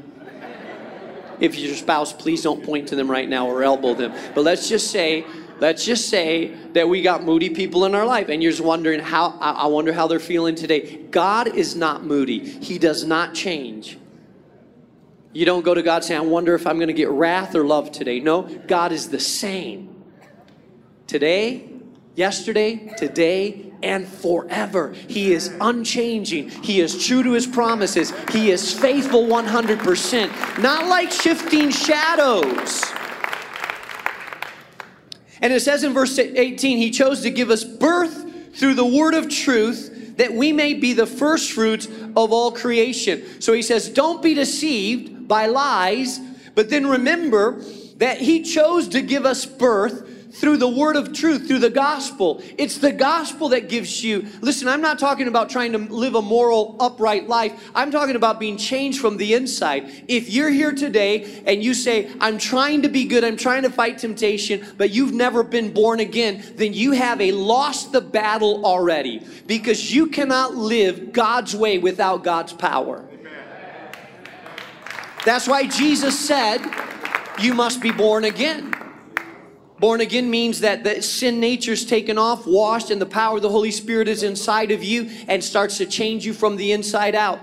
If 1.39 1.57
your 1.57 1.73
spouse, 1.73 2.13
please 2.13 2.43
don't 2.43 2.63
point 2.63 2.89
to 2.89 2.95
them 2.95 3.09
right 3.09 3.27
now 3.27 3.47
or 3.47 3.63
elbow 3.63 3.95
them. 3.95 4.13
But 4.35 4.41
let's 4.41 4.69
just 4.69 4.91
say 4.91 5.25
Let's 5.60 5.86
just 5.86 6.10
say 6.10 6.54
that 6.74 6.88
we 6.88 7.02
got 7.02 7.24
moody 7.24 7.50
people 7.50 7.86
in 7.86 7.93
our 7.93 8.06
life 8.06 8.30
and 8.30 8.41
you're 8.41 8.52
just 8.52 8.63
wondering 8.63 9.00
how, 9.00 9.38
I 9.39 9.67
wonder 9.67 9.91
how 9.91 10.08
they're 10.08 10.19
feeling 10.19 10.56
today. 10.56 10.98
God 11.12 11.56
is 11.56 11.76
not 11.76 12.06
moody, 12.06 12.39
He 12.39 12.78
does 12.78 13.04
not 13.04 13.34
change. 13.34 13.98
You 15.32 15.45
don't 15.45 15.63
go 15.63 15.74
to 15.74 15.84
God 15.84 16.04
saying, 16.04 16.19
I 16.19 16.24
wonder 16.24 16.56
if 16.56 16.65
I'm 16.65 16.78
going 16.78 16.88
to 16.88 16.93
get 16.93 17.10
wrath 17.10 17.54
or 17.56 17.63
love 17.63 17.91
today. 17.91 18.19
No, 18.19 18.43
God 18.43 18.91
is 18.91 19.10
the 19.10 19.19
same. 19.19 20.04
Today, 21.06 21.69
yesterday, 22.15 22.93
today, 22.98 23.72
and 23.84 24.08
forever. 24.08 24.93
He 25.08 25.32
is 25.32 25.56
unchanging. 25.62 26.50
He 26.50 26.82
is 26.82 27.06
true 27.06 27.24
to 27.24 27.32
his 27.32 27.48
promises. 27.48 28.12
He 28.32 28.52
is 28.52 28.74
faithful 28.78 29.28
100%. 29.28 30.62
Not 30.62 30.88
like 30.88 31.12
shifting 31.12 31.69
shadows. 31.69 32.84
And 35.41 35.54
it 35.54 35.62
says 35.62 35.84
in 35.84 35.93
verse 35.93 36.17
18, 36.17 36.78
He 36.78 36.91
chose 36.91 37.21
to 37.21 37.30
give 37.30 37.49
us 37.49 37.63
birth 37.63 38.56
through 38.56 38.73
the 38.73 38.86
word 38.86 39.13
of 39.13 39.30
truth 39.30 40.17
that 40.17 40.34
we 40.34 40.52
may 40.52 40.73
be 40.73 40.93
the 40.93 41.06
first 41.06 41.54
fruits 41.54 41.86
of 41.88 42.34
all 42.34 42.52
creation. 42.52 43.41
So 43.41 43.54
he 43.54 43.62
says, 43.62 43.89
Don't 43.89 44.21
be 44.21 44.34
deceived 44.34 45.28
by 45.28 45.45
lies, 45.45 46.19
but 46.56 46.69
then 46.69 46.88
remember 46.88 47.62
that 47.99 48.19
He 48.19 48.41
chose 48.43 48.89
to 48.89 49.02
give 49.02 49.25
us 49.25 49.45
birth 49.45 50.09
through 50.31 50.57
the 50.57 50.67
word 50.67 50.95
of 50.95 51.13
truth, 51.13 51.47
through 51.47 51.59
the 51.59 51.69
gospel. 51.69 52.41
It's 52.57 52.77
the 52.77 52.91
gospel 52.91 53.49
that 53.49 53.69
gives 53.69 54.03
you. 54.03 54.27
Listen, 54.41 54.67
I'm 54.67 54.81
not 54.81 54.99
talking 54.99 55.27
about 55.27 55.49
trying 55.49 55.71
to 55.71 55.77
live 55.77 56.15
a 56.15 56.21
moral, 56.21 56.75
upright 56.79 57.27
life. 57.27 57.71
I'm 57.73 57.91
talking 57.91 58.15
about 58.15 58.39
being 58.39 58.57
changed 58.57 58.99
from 58.99 59.17
the 59.17 59.33
inside. 59.33 60.03
If 60.07 60.29
you're 60.29 60.49
here 60.49 60.71
today 60.71 61.41
and 61.45 61.63
you 61.63 61.73
say, 61.73 62.11
I'm 62.19 62.37
trying 62.37 62.83
to 62.83 62.89
be 62.89 63.05
good, 63.05 63.23
I'm 63.23 63.37
trying 63.37 63.63
to 63.63 63.69
fight 63.69 63.97
temptation, 63.97 64.65
but 64.77 64.91
you've 64.91 65.13
never 65.13 65.43
been 65.43 65.73
born 65.73 65.99
again, 65.99 66.43
then 66.55 66.73
you 66.73 66.91
have 66.91 67.19
a 67.21 67.31
lost 67.31 67.91
the 67.91 68.01
battle 68.01 68.65
already 68.65 69.25
because 69.47 69.93
you 69.93 70.07
cannot 70.07 70.55
live 70.55 71.11
God's 71.11 71.55
way 71.55 71.77
without 71.79 72.23
God's 72.23 72.53
power. 72.53 73.05
That's 75.25 75.47
why 75.47 75.67
Jesus 75.67 76.17
said, 76.17 76.59
You 77.41 77.53
must 77.53 77.81
be 77.81 77.91
born 77.91 78.23
again. 78.23 78.73
Born 79.79 80.01
again 80.01 80.29
means 80.29 80.59
that 80.59 80.83
the 80.83 81.01
sin 81.01 81.39
nature's 81.39 81.85
taken 81.85 82.17
off, 82.17 82.45
washed, 82.45 82.91
and 82.91 83.01
the 83.01 83.05
power 83.05 83.37
of 83.37 83.41
the 83.41 83.49
Holy 83.49 83.71
Spirit 83.71 84.07
is 84.09 84.23
inside 84.23 84.71
of 84.71 84.83
you 84.83 85.09
and 85.27 85.41
starts 85.41 85.77
to 85.77 85.85
change 85.85 86.25
you 86.25 86.33
from 86.33 86.57
the 86.57 86.73
inside 86.73 87.15
out. 87.15 87.39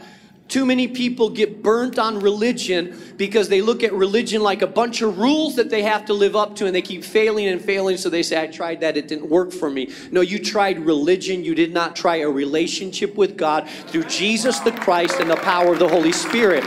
Too 0.48 0.64
many 0.64 0.86
people 0.86 1.28
get 1.30 1.60
burnt 1.60 1.98
on 1.98 2.20
religion 2.20 2.96
because 3.16 3.48
they 3.48 3.60
look 3.60 3.82
at 3.82 3.92
religion 3.92 4.42
like 4.42 4.62
a 4.62 4.66
bunch 4.66 5.02
of 5.02 5.18
rules 5.18 5.56
that 5.56 5.70
they 5.70 5.82
have 5.82 6.04
to 6.04 6.12
live 6.12 6.36
up 6.36 6.54
to 6.56 6.66
and 6.66 6.74
they 6.74 6.82
keep 6.82 7.02
failing 7.02 7.48
and 7.48 7.60
failing. 7.60 7.96
So 7.96 8.08
they 8.10 8.22
say, 8.22 8.40
I 8.40 8.46
tried 8.46 8.80
that, 8.82 8.96
it 8.96 9.08
didn't 9.08 9.28
work 9.28 9.50
for 9.50 9.68
me. 9.68 9.90
No, 10.12 10.20
you 10.20 10.38
tried 10.38 10.78
religion. 10.78 11.42
You 11.42 11.56
did 11.56 11.72
not 11.72 11.96
try 11.96 12.16
a 12.16 12.30
relationship 12.30 13.16
with 13.16 13.36
God 13.36 13.68
through 13.88 14.04
Jesus 14.04 14.60
the 14.60 14.70
Christ 14.70 15.18
and 15.18 15.28
the 15.28 15.36
power 15.36 15.72
of 15.72 15.80
the 15.80 15.88
Holy 15.88 16.12
Spirit. 16.12 16.62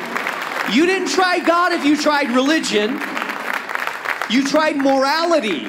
You 0.73 0.85
didn't 0.85 1.07
try 1.07 1.39
God 1.39 1.71
if 1.71 1.85
you 1.85 1.95
tried 1.95 2.29
religion. 2.31 2.99
You 4.29 4.45
tried 4.45 4.77
morality. 4.77 5.65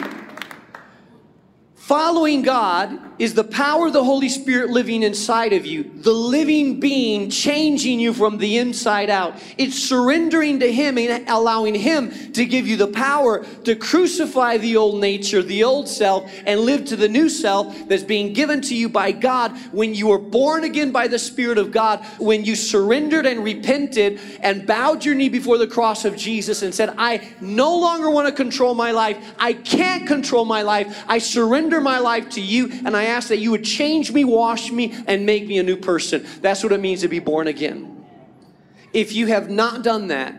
Following 1.91 2.43
God 2.43 3.01
is 3.19 3.35
the 3.35 3.43
power 3.43 3.89
of 3.89 3.93
the 3.93 4.05
Holy 4.05 4.29
Spirit 4.29 4.71
living 4.71 5.03
inside 5.03 5.53
of 5.53 5.67
you, 5.67 5.83
the 5.97 6.13
living 6.13 6.79
being 6.79 7.29
changing 7.29 7.99
you 7.99 8.15
from 8.15 8.39
the 8.39 8.59
inside 8.59 9.11
out. 9.11 9.35
It's 9.59 9.77
surrendering 9.77 10.61
to 10.61 10.73
Him 10.73 10.97
and 10.97 11.29
allowing 11.29 11.75
Him 11.75 12.33
to 12.33 12.47
give 12.47 12.69
you 12.69 12.77
the 12.77 12.87
power 12.87 13.45
to 13.65 13.75
crucify 13.75 14.59
the 14.59 14.77
old 14.77 15.01
nature, 15.01 15.43
the 15.43 15.65
old 15.65 15.89
self, 15.89 16.33
and 16.47 16.61
live 16.61 16.85
to 16.87 16.97
the 16.97 17.09
new 17.09 17.29
self 17.29 17.77
that's 17.89 18.05
being 18.05 18.33
given 18.33 18.63
to 18.63 18.75
you 18.77 18.89
by 18.89 19.11
God 19.11 19.51
when 19.73 19.93
you 19.93 20.07
were 20.07 20.19
born 20.19 20.63
again 20.63 20.93
by 20.93 21.09
the 21.09 21.19
Spirit 21.19 21.59
of 21.59 21.73
God, 21.73 22.05
when 22.19 22.45
you 22.45 22.55
surrendered 22.55 23.27
and 23.27 23.43
repented 23.43 24.21
and 24.43 24.65
bowed 24.65 25.05
your 25.05 25.17
knee 25.17 25.29
before 25.29 25.59
the 25.59 25.67
cross 25.67 26.05
of 26.05 26.17
Jesus 26.17 26.63
and 26.63 26.73
said, 26.73 26.95
I 26.97 27.29
no 27.41 27.77
longer 27.77 28.11
want 28.11 28.29
to 28.29 28.33
control 28.33 28.77
my 28.77 28.93
life. 28.93 29.35
I 29.41 29.55
can't 29.55 30.07
control 30.07 30.45
my 30.45 30.63
life. 30.63 31.05
I 31.09 31.19
surrender 31.19 31.80
my 31.81 31.99
life 31.99 32.31
to 32.31 32.41
you, 32.41 32.71
and 32.85 32.97
I 32.97 33.05
ask 33.05 33.29
that 33.29 33.39
you 33.39 33.51
would 33.51 33.65
change 33.65 34.13
me, 34.13 34.25
wash 34.25 34.71
me, 34.71 34.95
and 35.07 35.27
make 35.27 35.47
me 35.47 35.59
a 35.59 35.63
new 35.63 35.77
person. 35.77 36.27
That's 36.41 36.63
what 36.63 36.73
it 36.73 36.81
means 36.81 37.01
to 37.01 37.09
be 37.09 37.19
born 37.19 37.47
again. 37.47 38.05
If 38.93 39.13
you 39.13 39.27
have 39.27 39.51
not 39.51 39.83
done 39.83 40.09
that, 40.09 40.35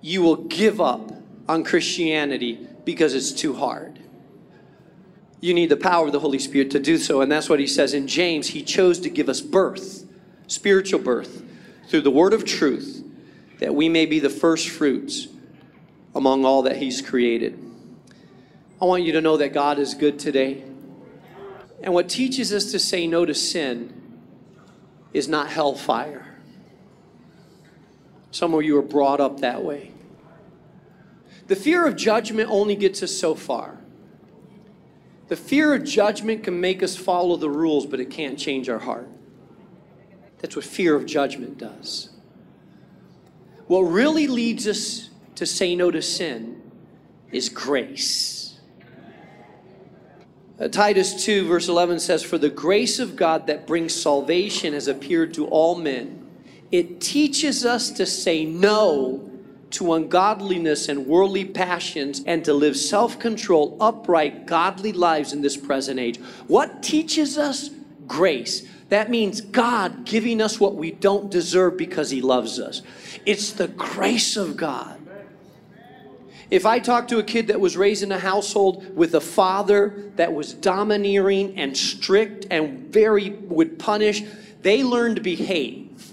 you 0.00 0.22
will 0.22 0.36
give 0.36 0.80
up 0.80 1.12
on 1.48 1.64
Christianity 1.64 2.66
because 2.84 3.14
it's 3.14 3.32
too 3.32 3.54
hard. 3.54 3.98
You 5.40 5.54
need 5.54 5.68
the 5.68 5.76
power 5.76 6.06
of 6.06 6.12
the 6.12 6.20
Holy 6.20 6.38
Spirit 6.38 6.70
to 6.72 6.80
do 6.80 6.98
so, 6.98 7.20
and 7.20 7.30
that's 7.30 7.48
what 7.48 7.60
he 7.60 7.66
says 7.66 7.94
in 7.94 8.08
James. 8.08 8.48
He 8.48 8.62
chose 8.62 8.98
to 9.00 9.08
give 9.08 9.28
us 9.28 9.40
birth, 9.40 10.06
spiritual 10.46 11.00
birth, 11.00 11.42
through 11.88 12.02
the 12.02 12.10
word 12.10 12.32
of 12.32 12.44
truth, 12.44 13.04
that 13.60 13.74
we 13.74 13.88
may 13.88 14.04
be 14.04 14.18
the 14.18 14.30
first 14.30 14.68
fruits 14.68 15.28
among 16.14 16.44
all 16.44 16.62
that 16.62 16.76
he's 16.76 17.00
created. 17.00 17.67
I 18.80 18.84
want 18.84 19.02
you 19.02 19.12
to 19.12 19.20
know 19.20 19.36
that 19.36 19.52
God 19.52 19.78
is 19.78 19.94
good 19.94 20.18
today. 20.18 20.62
And 21.82 21.92
what 21.92 22.08
teaches 22.08 22.52
us 22.52 22.70
to 22.72 22.78
say 22.78 23.06
no 23.06 23.24
to 23.24 23.34
sin 23.34 23.92
is 25.12 25.28
not 25.28 25.48
hellfire. 25.48 26.26
Some 28.30 28.54
of 28.54 28.62
you 28.62 28.76
are 28.78 28.82
brought 28.82 29.20
up 29.20 29.40
that 29.40 29.64
way. 29.64 29.92
The 31.48 31.56
fear 31.56 31.86
of 31.86 31.96
judgment 31.96 32.50
only 32.50 32.76
gets 32.76 33.02
us 33.02 33.12
so 33.12 33.34
far. 33.34 33.78
The 35.28 35.36
fear 35.36 35.74
of 35.74 35.84
judgment 35.84 36.44
can 36.44 36.60
make 36.60 36.82
us 36.82 36.96
follow 36.96 37.36
the 37.36 37.50
rules, 37.50 37.86
but 37.86 38.00
it 38.00 38.10
can't 38.10 38.38
change 38.38 38.68
our 38.68 38.78
heart. 38.78 39.08
That's 40.38 40.56
what 40.56 40.64
fear 40.64 40.94
of 40.94 41.04
judgment 41.04 41.58
does. 41.58 42.10
What 43.66 43.80
really 43.80 44.26
leads 44.26 44.66
us 44.66 45.10
to 45.34 45.46
say 45.46 45.74
no 45.74 45.90
to 45.90 46.00
sin 46.00 46.62
is 47.32 47.48
grace. 47.48 48.47
Uh, 50.60 50.66
Titus 50.66 51.24
2, 51.24 51.46
verse 51.46 51.68
11 51.68 52.00
says, 52.00 52.22
For 52.22 52.36
the 52.36 52.48
grace 52.48 52.98
of 52.98 53.14
God 53.14 53.46
that 53.46 53.66
brings 53.66 53.94
salvation 53.94 54.72
has 54.72 54.88
appeared 54.88 55.32
to 55.34 55.46
all 55.46 55.76
men. 55.76 56.26
It 56.72 57.00
teaches 57.00 57.64
us 57.64 57.90
to 57.92 58.04
say 58.04 58.44
no 58.44 59.30
to 59.70 59.92
ungodliness 59.92 60.88
and 60.88 61.06
worldly 61.06 61.44
passions 61.44 62.22
and 62.26 62.44
to 62.44 62.54
live 62.54 62.76
self 62.76 63.18
controlled, 63.18 63.76
upright, 63.80 64.46
godly 64.46 64.92
lives 64.92 65.32
in 65.32 65.42
this 65.42 65.56
present 65.56 66.00
age. 66.00 66.18
What 66.48 66.82
teaches 66.82 67.38
us? 67.38 67.70
Grace. 68.06 68.66
That 68.88 69.10
means 69.10 69.42
God 69.42 70.06
giving 70.06 70.40
us 70.40 70.58
what 70.58 70.74
we 70.74 70.90
don't 70.90 71.30
deserve 71.30 71.76
because 71.76 72.10
He 72.10 72.22
loves 72.22 72.58
us. 72.58 72.82
It's 73.26 73.52
the 73.52 73.68
grace 73.68 74.36
of 74.36 74.56
God. 74.56 74.97
If 76.50 76.64
I 76.64 76.78
talk 76.78 77.08
to 77.08 77.18
a 77.18 77.22
kid 77.22 77.48
that 77.48 77.60
was 77.60 77.76
raised 77.76 78.02
in 78.02 78.10
a 78.10 78.18
household 78.18 78.96
with 78.96 79.14
a 79.14 79.20
father 79.20 80.10
that 80.16 80.32
was 80.32 80.54
domineering 80.54 81.58
and 81.58 81.76
strict 81.76 82.46
and 82.50 82.90
very 82.90 83.30
would 83.30 83.78
punish, 83.78 84.22
they 84.62 84.82
learn 84.82 85.14
to 85.16 85.20
behave. 85.20 86.12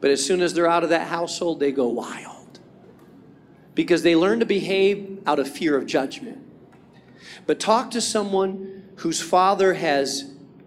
But 0.00 0.10
as 0.10 0.24
soon 0.24 0.42
as 0.42 0.54
they're 0.54 0.68
out 0.68 0.84
of 0.84 0.90
that 0.90 1.08
household, 1.08 1.60
they 1.60 1.72
go 1.72 1.86
wild. 1.88 2.58
Because 3.74 4.02
they 4.02 4.16
learn 4.16 4.40
to 4.40 4.46
behave 4.46 5.22
out 5.26 5.38
of 5.38 5.48
fear 5.48 5.76
of 5.76 5.86
judgment. 5.86 6.38
But 7.46 7.60
talk 7.60 7.92
to 7.92 8.00
someone 8.00 8.84
whose 8.96 9.20
father 9.20 9.74
has 9.74 10.22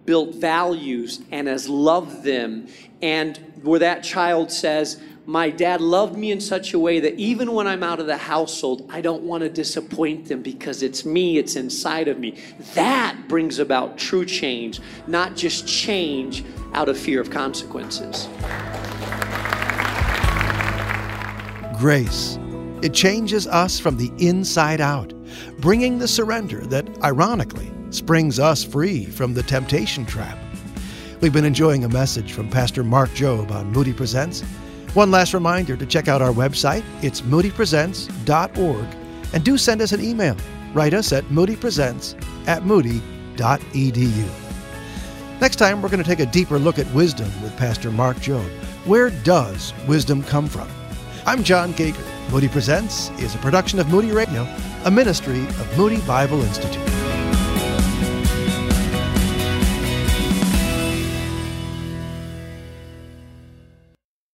built 0.06 0.34
values 0.34 1.20
and 1.30 1.46
has 1.48 1.68
loved 1.68 2.24
them, 2.24 2.66
and 3.00 3.36
where 3.62 3.78
that 3.78 4.02
child 4.02 4.50
says, 4.50 5.00
my 5.26 5.50
dad 5.50 5.80
loved 5.80 6.16
me 6.16 6.32
in 6.32 6.40
such 6.40 6.74
a 6.74 6.78
way 6.78 6.98
that 7.00 7.14
even 7.14 7.52
when 7.52 7.66
I'm 7.66 7.82
out 7.82 8.00
of 8.00 8.06
the 8.06 8.16
household, 8.16 8.88
I 8.92 9.00
don't 9.00 9.22
want 9.22 9.42
to 9.42 9.48
disappoint 9.48 10.26
them 10.26 10.42
because 10.42 10.82
it's 10.82 11.04
me, 11.04 11.38
it's 11.38 11.54
inside 11.54 12.08
of 12.08 12.18
me. 12.18 12.38
That 12.74 13.16
brings 13.28 13.58
about 13.58 13.98
true 13.98 14.24
change, 14.24 14.80
not 15.06 15.36
just 15.36 15.66
change 15.66 16.44
out 16.74 16.88
of 16.88 16.98
fear 16.98 17.20
of 17.20 17.30
consequences. 17.30 18.28
Grace. 21.78 22.38
It 22.82 22.92
changes 22.92 23.46
us 23.46 23.78
from 23.78 23.96
the 23.96 24.10
inside 24.18 24.80
out, 24.80 25.14
bringing 25.60 25.98
the 25.98 26.08
surrender 26.08 26.62
that, 26.66 26.88
ironically, 27.04 27.70
springs 27.90 28.40
us 28.40 28.64
free 28.64 29.04
from 29.04 29.34
the 29.34 29.42
temptation 29.44 30.04
trap. 30.04 30.36
We've 31.20 31.32
been 31.32 31.44
enjoying 31.44 31.84
a 31.84 31.88
message 31.88 32.32
from 32.32 32.48
Pastor 32.48 32.82
Mark 32.82 33.10
Jobe 33.10 33.52
on 33.52 33.70
Moody 33.70 33.92
Presents. 33.92 34.42
One 34.94 35.10
last 35.10 35.32
reminder 35.32 35.74
to 35.76 35.86
check 35.86 36.06
out 36.06 36.20
our 36.20 36.32
website. 36.32 36.84
It's 37.02 37.22
moodypresents.org. 37.22 38.86
And 39.32 39.42
do 39.42 39.56
send 39.56 39.80
us 39.80 39.92
an 39.92 40.02
email. 40.02 40.36
Write 40.74 40.92
us 40.92 41.12
at 41.12 41.24
moodypresents 41.24 42.14
at 42.46 42.66
moody.edu. 42.66 44.28
Next 45.40 45.56
time, 45.56 45.80
we're 45.80 45.88
going 45.88 46.02
to 46.02 46.08
take 46.08 46.20
a 46.20 46.30
deeper 46.30 46.58
look 46.58 46.78
at 46.78 46.92
wisdom 46.94 47.30
with 47.42 47.56
Pastor 47.56 47.90
Mark 47.90 48.18
Jobe. 48.18 48.50
Where 48.84 49.10
does 49.10 49.72
wisdom 49.88 50.22
come 50.22 50.46
from? 50.46 50.68
I'm 51.24 51.42
John 51.42 51.72
Gager. 51.72 52.04
Moody 52.30 52.48
Presents 52.48 53.10
is 53.18 53.34
a 53.34 53.38
production 53.38 53.78
of 53.78 53.88
Moody 53.88 54.12
Radio, 54.12 54.46
a 54.84 54.90
ministry 54.90 55.40
of 55.40 55.78
Moody 55.78 56.00
Bible 56.02 56.42
Institute. 56.42 57.11